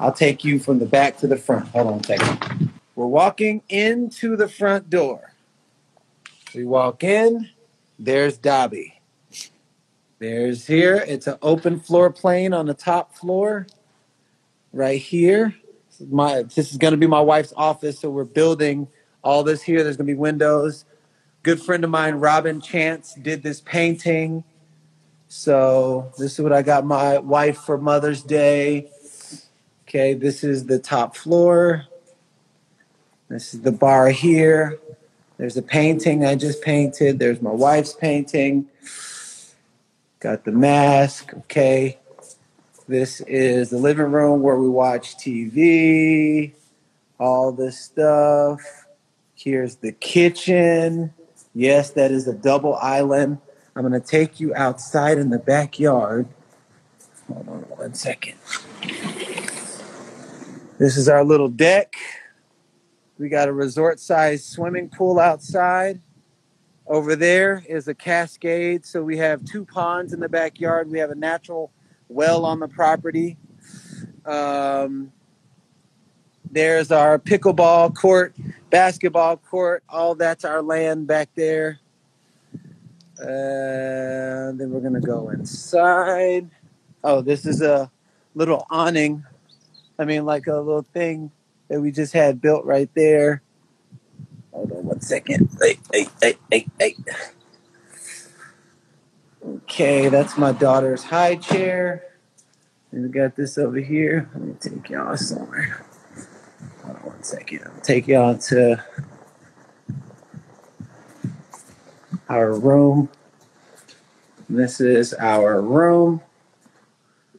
I'll 0.00 0.14
take 0.14 0.44
you 0.44 0.58
from 0.58 0.78
the 0.78 0.86
back 0.86 1.18
to 1.18 1.26
the 1.26 1.36
front. 1.36 1.68
Hold 1.68 1.86
on 1.88 2.00
a 2.00 2.04
second. 2.04 2.72
We're 2.94 3.06
walking 3.06 3.62
into 3.68 4.36
the 4.36 4.48
front 4.48 4.88
door. 4.88 5.34
We 6.54 6.64
walk 6.64 7.04
in. 7.04 7.50
There's 7.98 8.38
Dobby. 8.38 8.98
There's 10.18 10.66
here. 10.66 11.04
It's 11.06 11.26
an 11.26 11.36
open 11.42 11.78
floor 11.78 12.10
plane 12.10 12.54
on 12.54 12.64
the 12.64 12.74
top 12.74 13.14
floor. 13.14 13.66
Right 14.72 15.00
here. 15.00 15.54
This 15.90 16.00
is 16.00 16.10
my. 16.10 16.44
This 16.44 16.70
is 16.70 16.78
going 16.78 16.92
to 16.92 16.98
be 16.98 17.06
my 17.06 17.20
wife's 17.20 17.52
office. 17.58 17.98
So 17.98 18.08
we're 18.08 18.24
building 18.24 18.88
all 19.22 19.42
this 19.42 19.62
here. 19.62 19.82
There's 19.82 19.96
to 19.96 20.04
be 20.04 20.14
windows 20.14 20.84
good 21.42 21.60
friend 21.60 21.84
of 21.84 21.90
mine, 21.90 22.16
Robin 22.16 22.60
Chance, 22.60 23.14
did 23.14 23.42
this 23.42 23.60
painting. 23.60 24.44
So 25.28 26.12
this 26.18 26.34
is 26.34 26.40
what 26.40 26.52
I 26.52 26.62
got 26.62 26.84
my 26.84 27.18
wife 27.18 27.58
for 27.58 27.78
Mother's 27.78 28.22
Day. 28.22 28.90
Okay, 29.88 30.14
this 30.14 30.44
is 30.44 30.66
the 30.66 30.78
top 30.78 31.16
floor. 31.16 31.86
This 33.28 33.54
is 33.54 33.62
the 33.62 33.72
bar 33.72 34.08
here. 34.08 34.78
There's 35.36 35.56
a 35.56 35.62
painting 35.62 36.24
I 36.24 36.34
just 36.34 36.62
painted. 36.62 37.18
There's 37.18 37.40
my 37.40 37.50
wife's 37.50 37.94
painting. 37.94 38.66
Got 40.18 40.44
the 40.44 40.52
mask. 40.52 41.32
Okay. 41.34 41.98
This 42.86 43.20
is 43.22 43.70
the 43.70 43.78
living 43.78 44.10
room 44.10 44.42
where 44.42 44.56
we 44.56 44.68
watch 44.68 45.16
TV, 45.16 46.52
all 47.18 47.52
this 47.52 47.78
stuff. 47.78 48.60
Here's 49.42 49.76
the 49.76 49.92
kitchen. 49.92 51.14
Yes, 51.54 51.92
that 51.92 52.10
is 52.10 52.28
a 52.28 52.34
double 52.34 52.74
island. 52.74 53.38
I'm 53.74 53.88
going 53.88 53.98
to 53.98 54.06
take 54.06 54.38
you 54.38 54.54
outside 54.54 55.16
in 55.16 55.30
the 55.30 55.38
backyard. 55.38 56.28
Hold 57.26 57.48
on 57.48 57.60
one 57.62 57.94
second. 57.94 58.34
This 60.76 60.98
is 60.98 61.08
our 61.08 61.24
little 61.24 61.48
deck. 61.48 61.94
We 63.18 63.30
got 63.30 63.48
a 63.48 63.52
resort 63.54 63.98
sized 63.98 64.44
swimming 64.44 64.90
pool 64.90 65.18
outside. 65.18 66.02
Over 66.86 67.16
there 67.16 67.64
is 67.66 67.88
a 67.88 67.94
cascade. 67.94 68.84
So 68.84 69.02
we 69.02 69.16
have 69.16 69.42
two 69.46 69.64
ponds 69.64 70.12
in 70.12 70.20
the 70.20 70.28
backyard. 70.28 70.90
We 70.90 70.98
have 70.98 71.10
a 71.10 71.14
natural 71.14 71.72
well 72.10 72.44
on 72.44 72.60
the 72.60 72.68
property. 72.68 73.38
Um, 74.26 75.12
there's 76.50 76.90
our 76.90 77.18
pickleball 77.18 77.94
court, 77.94 78.34
basketball 78.70 79.36
court. 79.36 79.82
All 79.88 80.14
that's 80.14 80.44
our 80.44 80.62
land 80.62 81.06
back 81.06 81.28
there. 81.34 81.80
And 83.18 84.58
then 84.58 84.70
we're 84.70 84.80
gonna 84.80 85.00
go 85.00 85.30
inside. 85.30 86.50
Oh, 87.04 87.20
this 87.20 87.44
is 87.44 87.60
a 87.60 87.90
little 88.34 88.66
awning. 88.70 89.24
I 89.98 90.04
mean, 90.04 90.24
like 90.24 90.46
a 90.46 90.56
little 90.56 90.86
thing 90.94 91.30
that 91.68 91.80
we 91.80 91.92
just 91.92 92.12
had 92.12 92.40
built 92.40 92.64
right 92.64 92.90
there. 92.94 93.42
Hold 94.52 94.72
on 94.72 94.84
one 94.84 95.00
second. 95.00 95.50
Hey, 95.60 95.78
hey, 95.92 96.06
hey, 96.22 96.36
hey, 96.50 96.66
hey. 96.78 96.96
Okay, 99.46 100.08
that's 100.08 100.36
my 100.38 100.52
daughter's 100.52 101.04
high 101.04 101.36
chair. 101.36 102.04
And 102.92 103.04
we 103.04 103.08
got 103.08 103.36
this 103.36 103.58
over 103.58 103.78
here. 103.78 104.28
Let 104.34 104.42
me 104.42 104.54
take 104.60 104.90
y'all 104.90 105.16
somewhere. 105.16 105.84
Hold 106.90 107.02
on 107.04 107.10
one 107.12 107.22
second. 107.22 107.60
I'll 107.64 107.80
take 107.82 108.08
y'all 108.08 108.36
to 108.36 108.82
our 112.28 112.52
room. 112.52 113.08
This 114.48 114.80
is 114.80 115.14
our 115.14 115.60
room 115.60 116.20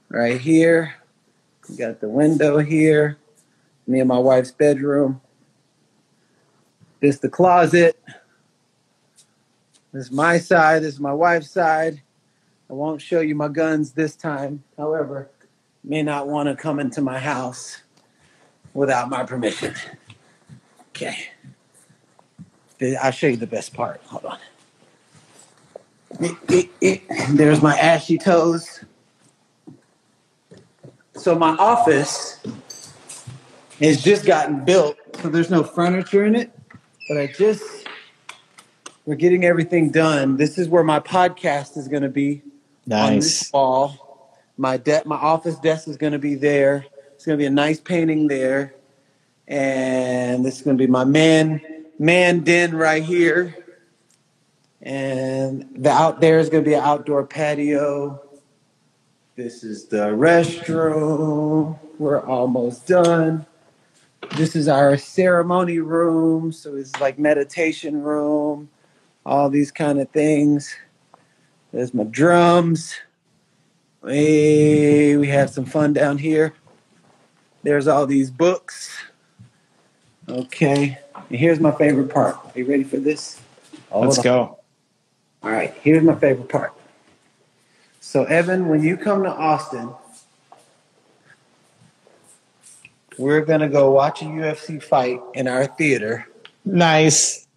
right 0.07 0.39
here. 0.39 0.95
We 1.69 1.75
got 1.75 1.99
the 1.99 2.07
window 2.07 2.59
here. 2.59 3.17
Me 3.87 3.99
and 3.99 4.07
my 4.07 4.17
wife's 4.17 4.51
bedroom. 4.51 5.19
This 7.01 7.19
the 7.19 7.27
closet. 7.27 8.01
This 9.91 10.05
is 10.05 10.11
my 10.11 10.37
side. 10.37 10.83
This 10.83 10.93
is 10.93 10.99
my 11.01 11.13
wife's 11.13 11.51
side. 11.51 12.01
I 12.69 12.73
won't 12.73 13.01
show 13.01 13.19
you 13.19 13.35
my 13.35 13.49
guns 13.49 13.91
this 13.91 14.15
time. 14.15 14.63
However, 14.77 15.29
may 15.83 16.03
not 16.03 16.29
want 16.29 16.47
to 16.47 16.55
come 16.55 16.79
into 16.79 17.01
my 17.01 17.19
house 17.19 17.80
without 18.73 19.09
my 19.09 19.23
permission. 19.23 19.73
Okay. 20.89 21.29
I'll 23.01 23.11
show 23.11 23.27
you 23.27 23.37
the 23.37 23.47
best 23.47 23.73
part. 23.73 24.01
Hold 24.05 24.25
on. 24.25 24.39
It, 26.19 26.37
it, 26.49 26.69
it. 26.81 27.01
There's 27.29 27.61
my 27.61 27.77
ashy 27.77 28.17
toes. 28.17 28.83
So 31.13 31.35
my 31.35 31.55
office 31.57 32.41
has 33.79 34.01
just 34.01 34.25
gotten 34.25 34.65
built, 34.65 34.97
so 35.21 35.29
there's 35.29 35.49
no 35.49 35.63
furniture 35.63 36.25
in 36.25 36.35
it. 36.35 36.51
But 37.07 37.17
I 37.17 37.27
just 37.27 37.63
we're 39.05 39.15
getting 39.15 39.45
everything 39.45 39.89
done. 39.89 40.37
This 40.37 40.57
is 40.57 40.69
where 40.69 40.83
my 40.83 40.99
podcast 40.99 41.77
is 41.77 41.87
going 41.87 42.03
to 42.03 42.09
be. 42.09 42.41
Nice. 42.85 43.07
On 43.07 43.15
this 43.15 43.51
wall. 43.53 44.31
My 44.57 44.77
de- 44.77 45.03
my 45.05 45.15
office 45.15 45.57
desk 45.59 45.87
is 45.87 45.97
going 45.97 46.13
to 46.13 46.19
be 46.19 46.35
there. 46.35 46.85
It's 47.21 47.27
going 47.27 47.37
to 47.37 47.43
be 47.43 47.45
a 47.45 47.51
nice 47.51 47.79
painting 47.79 48.27
there. 48.27 48.73
And 49.47 50.43
this 50.43 50.55
is 50.55 50.63
going 50.63 50.75
to 50.75 50.83
be 50.83 50.87
my 50.87 51.03
man, 51.03 51.61
man 51.99 52.39
den 52.39 52.73
right 52.73 53.03
here. 53.03 53.55
And 54.81 55.69
the 55.75 55.91
out 55.91 56.19
there 56.19 56.39
is 56.39 56.49
going 56.49 56.63
to 56.63 56.67
be 56.67 56.73
an 56.73 56.83
outdoor 56.83 57.27
patio. 57.27 58.23
This 59.35 59.63
is 59.63 59.85
the 59.85 60.07
restroom. 60.07 61.77
We're 61.99 62.25
almost 62.25 62.87
done. 62.87 63.45
This 64.35 64.55
is 64.55 64.67
our 64.67 64.97
ceremony 64.97 65.77
room. 65.77 66.51
So 66.51 66.75
it's 66.75 66.99
like 66.99 67.19
meditation 67.19 68.01
room, 68.01 68.67
all 69.27 69.51
these 69.51 69.71
kind 69.71 69.99
of 70.01 70.09
things. 70.09 70.75
There's 71.71 71.93
my 71.93 72.05
drums. 72.05 72.95
Hey, 74.03 75.17
we 75.17 75.27
have 75.27 75.51
some 75.51 75.65
fun 75.65 75.93
down 75.93 76.17
here. 76.17 76.55
There's 77.63 77.87
all 77.87 78.05
these 78.05 78.31
books. 78.31 78.95
Okay. 80.27 80.97
And 81.29 81.37
here's 81.37 81.59
my 81.59 81.71
favorite 81.71 82.09
part. 82.09 82.35
Are 82.35 82.51
you 82.55 82.65
ready 82.65 82.83
for 82.83 82.97
this? 82.97 83.39
Hold 83.89 84.05
Let's 84.05 84.17
on. 84.19 84.23
go. 84.23 84.59
All 85.43 85.51
right. 85.51 85.73
Here's 85.81 86.03
my 86.03 86.15
favorite 86.15 86.49
part. 86.49 86.73
So, 87.99 88.23
Evan, 88.25 88.67
when 88.67 88.83
you 88.83 88.97
come 88.97 89.23
to 89.23 89.29
Austin, 89.29 89.89
we're 93.17 93.41
going 93.41 93.61
to 93.61 93.69
go 93.69 93.91
watch 93.91 94.21
a 94.21 94.25
UFC 94.25 94.81
fight 94.81 95.19
in 95.33 95.47
our 95.47 95.67
theater. 95.67 96.27
Nice. 96.65 97.47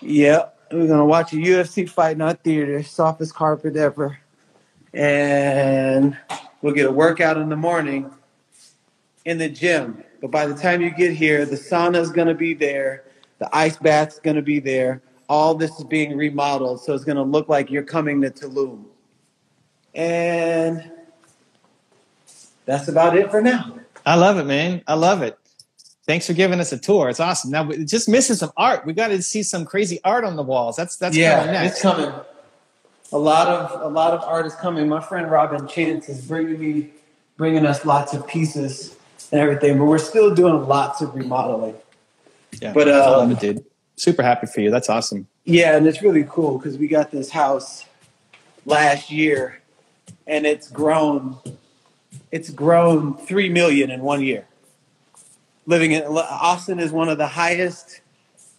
Yep. 0.00 0.58
We're 0.72 0.86
going 0.86 0.98
to 0.98 1.04
watch 1.04 1.32
a 1.32 1.36
UFC 1.36 1.88
fight 1.88 2.16
in 2.16 2.22
our 2.22 2.34
theater, 2.34 2.82
softest 2.82 3.34
carpet 3.34 3.76
ever. 3.76 4.18
And 4.94 6.16
We'll 6.62 6.74
get 6.74 6.86
a 6.86 6.92
workout 6.92 7.36
in 7.36 7.48
the 7.48 7.56
morning 7.56 8.10
in 9.24 9.38
the 9.38 9.48
gym. 9.48 10.04
But 10.20 10.30
by 10.30 10.46
the 10.46 10.54
time 10.54 10.80
you 10.80 10.90
get 10.90 11.12
here, 11.12 11.44
the 11.44 11.56
sauna 11.56 11.96
is 11.96 12.10
going 12.10 12.28
to 12.28 12.34
be 12.34 12.54
there. 12.54 13.04
The 13.38 13.54
ice 13.54 13.76
bath's 13.76 14.20
going 14.20 14.36
to 14.36 14.42
be 14.42 14.60
there. 14.60 15.02
All 15.28 15.54
this 15.54 15.76
is 15.78 15.84
being 15.84 16.16
remodeled, 16.16 16.82
so 16.82 16.94
it's 16.94 17.04
going 17.04 17.16
to 17.16 17.22
look 17.22 17.48
like 17.48 17.70
you're 17.70 17.82
coming 17.82 18.20
to 18.22 18.30
Tulum. 18.30 18.84
And 19.94 20.90
that's 22.64 22.88
about 22.88 23.16
it 23.16 23.30
for 23.30 23.40
now. 23.40 23.78
I 24.06 24.14
love 24.14 24.38
it, 24.38 24.44
man. 24.44 24.82
I 24.86 24.94
love 24.94 25.22
it. 25.22 25.38
Thanks 26.06 26.26
for 26.26 26.32
giving 26.32 26.60
us 26.60 26.72
a 26.72 26.78
tour. 26.78 27.08
It's 27.08 27.20
awesome. 27.20 27.50
Now, 27.50 27.64
we're 27.64 27.84
just 27.84 28.08
missing 28.08 28.36
some 28.36 28.52
art. 28.56 28.84
We 28.84 28.92
got 28.92 29.08
to 29.08 29.22
see 29.22 29.42
some 29.42 29.64
crazy 29.64 30.00
art 30.04 30.24
on 30.24 30.36
the 30.36 30.42
walls. 30.42 30.76
That's 30.76 30.96
that's 30.96 31.16
yeah, 31.16 31.62
it's 31.64 31.80
coming. 31.80 32.12
A 33.12 33.18
lot 33.18 33.46
of 33.46 33.82
a 33.82 33.88
lot 33.88 34.14
of 34.14 34.22
art 34.22 34.46
is 34.46 34.54
coming. 34.54 34.88
My 34.88 35.00
friend 35.00 35.30
Robin 35.30 35.68
Chance 35.68 36.08
is 36.08 36.24
bringing 36.24 36.58
me, 36.58 36.90
bringing 37.36 37.66
us 37.66 37.84
lots 37.84 38.14
of 38.14 38.26
pieces 38.26 38.96
and 39.30 39.38
everything, 39.38 39.78
but 39.78 39.84
we're 39.84 39.98
still 39.98 40.34
doing 40.34 40.66
lots 40.66 41.02
of 41.02 41.14
remodeling. 41.14 41.74
Yeah, 42.60 42.72
but 42.72 42.88
um, 42.88 42.94
I 42.94 43.10
love 43.10 43.30
it, 43.30 43.40
dude. 43.40 43.64
Super 43.96 44.22
happy 44.22 44.46
for 44.46 44.62
you. 44.62 44.70
That's 44.70 44.88
awesome. 44.88 45.26
Yeah, 45.44 45.76
and 45.76 45.86
it's 45.86 46.00
really 46.00 46.24
cool 46.26 46.56
because 46.56 46.78
we 46.78 46.88
got 46.88 47.10
this 47.10 47.28
house 47.28 47.84
last 48.64 49.10
year, 49.10 49.60
and 50.26 50.46
it's 50.46 50.70
grown. 50.70 51.36
It's 52.30 52.48
grown 52.48 53.18
three 53.18 53.50
million 53.50 53.90
in 53.90 54.00
one 54.00 54.22
year. 54.22 54.46
Living 55.66 55.92
in 55.92 56.02
Austin 56.04 56.78
is 56.78 56.92
one 56.92 57.10
of 57.10 57.18
the 57.18 57.26
highest, 57.26 58.00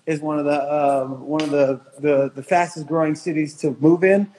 is 0.06 0.20
one 0.20 0.38
of 0.38 0.46
the 0.46 1.02
um, 1.04 1.26
one 1.26 1.42
of 1.42 1.50
the, 1.50 1.82
the 2.00 2.32
the 2.36 2.44
fastest 2.44 2.86
growing 2.86 3.16
cities 3.16 3.56
to 3.58 3.76
move 3.80 4.04
in. 4.04 4.30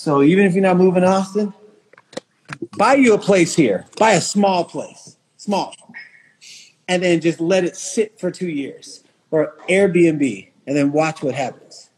So 0.00 0.22
even 0.22 0.46
if 0.46 0.54
you're 0.54 0.62
not 0.62 0.78
moving 0.78 1.02
to 1.02 1.08
Austin, 1.08 1.52
buy 2.78 2.94
you 2.94 3.12
a 3.12 3.18
place 3.18 3.54
here. 3.54 3.84
Buy 3.98 4.12
a 4.12 4.20
small 4.22 4.64
place, 4.64 5.18
small, 5.36 5.74
and 6.88 7.02
then 7.02 7.20
just 7.20 7.38
let 7.38 7.64
it 7.64 7.76
sit 7.76 8.18
for 8.18 8.30
two 8.30 8.48
years 8.48 9.04
or 9.30 9.58
Airbnb, 9.68 10.48
and 10.66 10.74
then 10.74 10.92
watch 10.92 11.22
what 11.22 11.34
happens. 11.34 11.90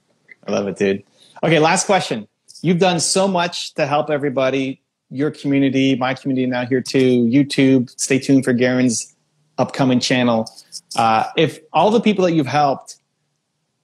I 0.49 0.51
love 0.51 0.67
it, 0.67 0.77
dude. 0.79 1.05
Okay, 1.45 1.61
last 1.61 1.87
question. 1.87 2.27
You've 2.61 2.81
done 2.81 2.99
so 2.99 3.29
much 3.29 3.73
to 3.75 3.87
help 3.87 4.11
everybody, 4.11 4.83
your 5.09 5.31
community, 5.31 5.95
my 5.95 6.13
community 6.15 6.47
now 6.47 6.67
here 6.67 6.81
too, 6.81 7.23
YouTube. 7.27 7.89
Stay 8.01 8.19
tuned 8.19 8.45
for 8.45 8.53
Garen's 8.53 9.15
upcoming 9.59 10.01
channel. 10.01 10.51
Uh, 10.97 11.27
if 11.37 11.61
all 11.73 11.93
the 11.93 12.01
people 12.01 12.25
that 12.25 12.33
you've 12.33 12.49
helped 12.49 12.97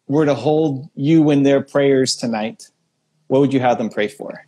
were 0.08 0.26
to 0.26 0.34
hold 0.34 0.88
you 0.96 1.30
in 1.30 1.44
their 1.44 1.62
prayers 1.62 2.16
tonight, 2.16 2.68
what 3.28 3.40
would 3.40 3.52
you 3.52 3.60
have 3.60 3.78
them 3.78 3.88
pray 3.88 4.08
for? 4.08 4.46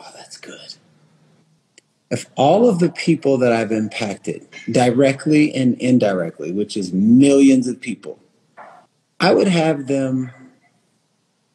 Oh, 0.00 0.12
that's 0.16 0.36
good. 0.36 0.74
If 2.10 2.26
all 2.36 2.68
of 2.68 2.78
the 2.78 2.90
people 2.90 3.38
that 3.38 3.52
I've 3.52 3.72
impacted 3.72 4.46
directly 4.70 5.54
and 5.54 5.80
indirectly, 5.80 6.52
which 6.52 6.76
is 6.76 6.92
millions 6.92 7.66
of 7.66 7.80
people, 7.80 8.18
I 9.18 9.32
would 9.32 9.48
have 9.48 9.86
them 9.86 10.30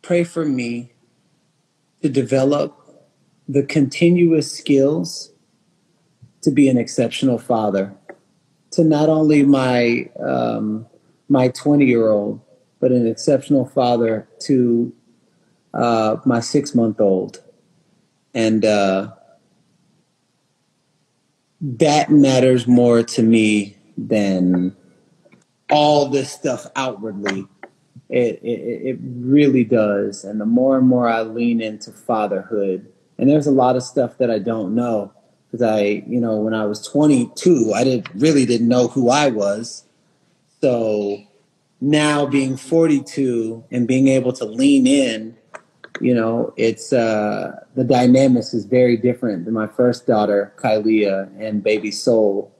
pray 0.01 0.23
for 0.23 0.45
me 0.45 0.93
to 2.01 2.09
develop 2.09 2.73
the 3.47 3.63
continuous 3.63 4.51
skills 4.51 5.31
to 6.41 6.49
be 6.49 6.69
an 6.69 6.77
exceptional 6.77 7.37
father 7.37 7.93
to 8.71 8.83
not 8.83 9.09
only 9.09 9.43
my 9.43 10.09
um, 10.19 10.85
my 11.29 11.49
20 11.49 11.85
year 11.85 12.09
old, 12.09 12.39
but 12.79 12.91
an 12.91 13.07
exceptional 13.07 13.65
father 13.65 14.27
to 14.39 14.93
uh, 15.73 16.17
my 16.25 16.39
six 16.39 16.75
month 16.75 16.99
old. 16.99 17.41
And 18.33 18.65
uh, 18.65 19.11
that 21.61 22.11
matters 22.11 22.67
more 22.67 23.03
to 23.03 23.23
me 23.23 23.77
than 23.97 24.75
all 25.69 26.07
this 26.07 26.31
stuff 26.31 26.67
outwardly. 26.75 27.47
It, 28.09 28.39
it, 28.41 28.87
it 28.87 28.97
really 29.01 29.63
does. 29.63 30.23
And 30.23 30.39
the 30.39 30.45
more 30.45 30.77
and 30.77 30.87
more 30.87 31.07
I 31.07 31.23
lean 31.23 31.61
into 31.61 31.91
fatherhood, 31.91 32.91
and 33.17 33.29
there's 33.29 33.47
a 33.47 33.51
lot 33.51 33.75
of 33.75 33.83
stuff 33.83 34.17
that 34.19 34.29
I 34.29 34.39
don't 34.39 34.75
know 34.75 35.11
because 35.47 35.61
I, 35.61 36.03
you 36.07 36.19
know, 36.19 36.37
when 36.37 36.53
I 36.53 36.65
was 36.65 36.85
22, 36.87 37.73
I 37.73 37.83
didn't 37.83 38.09
really 38.15 38.45
didn't 38.45 38.67
know 38.67 38.87
who 38.87 39.09
I 39.09 39.29
was. 39.29 39.85
So 40.61 41.23
now 41.79 42.25
being 42.25 42.57
42 42.57 43.63
and 43.71 43.87
being 43.87 44.07
able 44.07 44.33
to 44.33 44.45
lean 44.45 44.87
in 44.87 45.36
you 46.01 46.13
know, 46.13 46.53
it's 46.57 46.93
uh, 46.93 47.63
the 47.75 47.83
dynamics 47.83 48.53
is 48.53 48.65
very 48.65 48.97
different 48.97 49.45
than 49.45 49.53
my 49.53 49.67
first 49.67 50.07
daughter, 50.07 50.53
Kylia, 50.57 51.29
and 51.39 51.63
baby 51.63 51.91
Soul. 51.91 52.51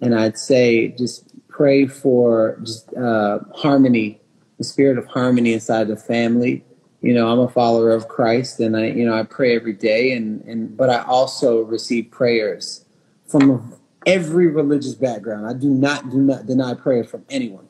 And 0.00 0.14
I'd 0.14 0.38
say 0.38 0.88
just 0.88 1.24
pray 1.48 1.86
for 1.86 2.58
just 2.62 2.92
uh, 2.94 3.40
harmony, 3.54 4.20
the 4.58 4.64
spirit 4.64 4.98
of 4.98 5.06
harmony 5.06 5.52
inside 5.52 5.88
the 5.88 5.96
family. 5.96 6.64
You 7.00 7.14
know, 7.14 7.28
I'm 7.28 7.38
a 7.38 7.48
follower 7.48 7.90
of 7.90 8.08
Christ, 8.08 8.60
and 8.60 8.76
I, 8.76 8.86
you 8.86 9.04
know, 9.06 9.14
I 9.14 9.22
pray 9.22 9.54
every 9.54 9.72
day, 9.72 10.12
and 10.12 10.42
and 10.44 10.76
but 10.76 10.90
I 10.90 11.02
also 11.04 11.62
receive 11.62 12.10
prayers 12.10 12.84
from 13.26 13.74
every 14.06 14.46
religious 14.46 14.94
background. 14.94 15.46
I 15.46 15.52
do 15.52 15.68
not 15.68 16.10
do 16.10 16.18
not 16.18 16.46
deny 16.46 16.74
prayers 16.74 17.08
from 17.08 17.24
anyone. 17.28 17.68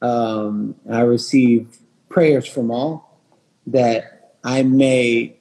Um, 0.00 0.74
I 0.90 1.00
receive 1.00 1.78
prayers 2.08 2.46
from 2.46 2.70
all 2.70 3.20
that 3.66 4.11
I 4.44 4.62
may 4.62 5.36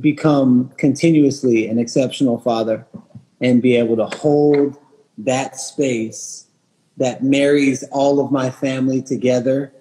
become 0.00 0.70
continuously 0.76 1.68
an 1.68 1.78
exceptional 1.78 2.38
father 2.38 2.86
and 3.40 3.62
be 3.62 3.76
able 3.76 3.96
to 3.96 4.06
hold 4.06 4.78
that 5.18 5.56
space 5.56 6.46
that 6.96 7.22
marries 7.22 7.82
all 7.92 8.20
of 8.20 8.32
my 8.32 8.50
family 8.50 9.02
together 9.02 9.72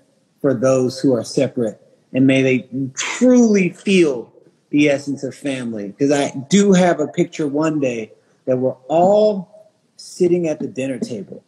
for 0.42 0.54
those 0.54 1.00
who 1.00 1.14
are 1.14 1.24
separate. 1.24 1.82
And 2.14 2.28
may 2.28 2.42
they 2.42 2.70
truly 2.94 3.70
feel 3.70 4.32
the 4.70 4.90
essence 4.90 5.24
of 5.24 5.34
family. 5.34 5.90
Because 5.90 6.12
I 6.12 6.32
do 6.50 6.74
have 6.74 7.00
a 7.00 7.08
picture 7.08 7.48
one 7.48 7.80
day 7.80 8.12
that 8.46 8.58
we're 8.58 8.76
all 8.88 9.72
sitting 9.98 10.48
at 10.48 10.60
the 10.60 10.68
dinner 10.68 11.00
table. 11.00 11.44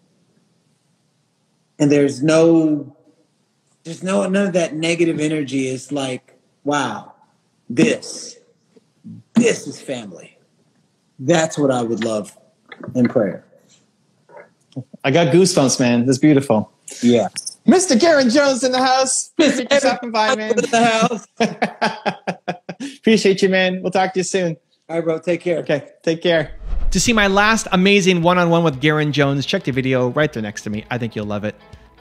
And 1.80 1.92
there's 1.92 2.24
no 2.24 2.97
there's 3.88 4.04
no 4.04 4.28
none 4.28 4.48
of 4.48 4.54
that 4.54 4.76
negative 4.76 5.22
energy. 5.22 5.70
It's 5.70 5.94
like, 5.94 6.38
wow, 6.66 7.14
this, 7.70 8.38
this 9.34 9.66
is 9.66 9.80
family. 9.80 10.38
That's 11.20 11.58
what 11.58 11.72
I 11.72 11.82
would 11.84 12.04
love 12.04 12.38
in 12.96 13.08
prayer. 13.08 13.46
I 15.06 15.12
got 15.12 15.34
goosebumps, 15.34 15.80
man. 15.80 16.06
That's 16.06 16.18
beautiful. 16.18 16.70
Yeah. 17.02 17.30
Mr. 17.66 17.98
Garen 17.98 18.30
Jones 18.30 18.62
in 18.66 18.74
the 18.74 18.84
house. 18.84 19.32
Thanks 19.38 19.62
for 19.62 19.80
stopping 19.80 20.12
by, 20.12 20.36
man. 20.36 20.52
In 20.52 20.70
the 20.70 21.26
house. 21.40 22.60
Appreciate 22.98 23.42
you, 23.42 23.48
man. 23.48 23.82
We'll 23.82 23.92
talk 23.92 24.14
to 24.14 24.20
you 24.20 24.24
soon. 24.26 24.58
All 24.90 24.98
right, 24.98 25.04
bro. 25.04 25.20
Take 25.20 25.40
care. 25.40 25.60
Okay. 25.60 25.90
Take 26.04 26.22
care. 26.22 26.56
To 26.92 27.00
see 27.00 27.14
my 27.14 27.28
last 27.28 27.68
amazing 27.72 28.22
one 28.22 28.38
on 28.38 28.50
one 28.50 28.66
with 28.66 28.82
Garen 28.82 29.14
Jones, 29.14 29.46
check 29.46 29.64
the 29.64 29.72
video 29.72 30.10
right 30.10 30.32
there 30.32 30.44
next 30.44 30.64
to 30.64 30.70
me. 30.70 30.86
I 30.92 30.98
think 30.98 31.16
you'll 31.16 31.26
love 31.26 31.46
it. 31.46 31.56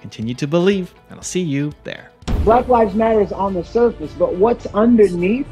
Continue 0.06 0.36
to 0.36 0.46
believe, 0.46 0.94
and 1.10 1.18
I'll 1.18 1.24
see 1.24 1.40
you 1.40 1.72
there. 1.82 2.12
Black 2.44 2.68
Lives 2.68 2.94
Matter 2.94 3.20
is 3.20 3.32
on 3.32 3.54
the 3.54 3.64
surface, 3.64 4.12
but 4.12 4.36
what's 4.36 4.64
underneath 4.66 5.48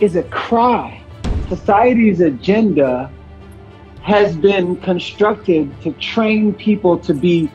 is 0.00 0.16
a 0.16 0.22
cry. 0.24 1.02
Society's 1.48 2.20
agenda 2.20 3.10
has 4.02 4.36
been 4.36 4.76
constructed 4.76 5.72
to 5.80 5.92
train 5.92 6.52
people 6.52 6.98
to 6.98 7.14
be 7.14 7.48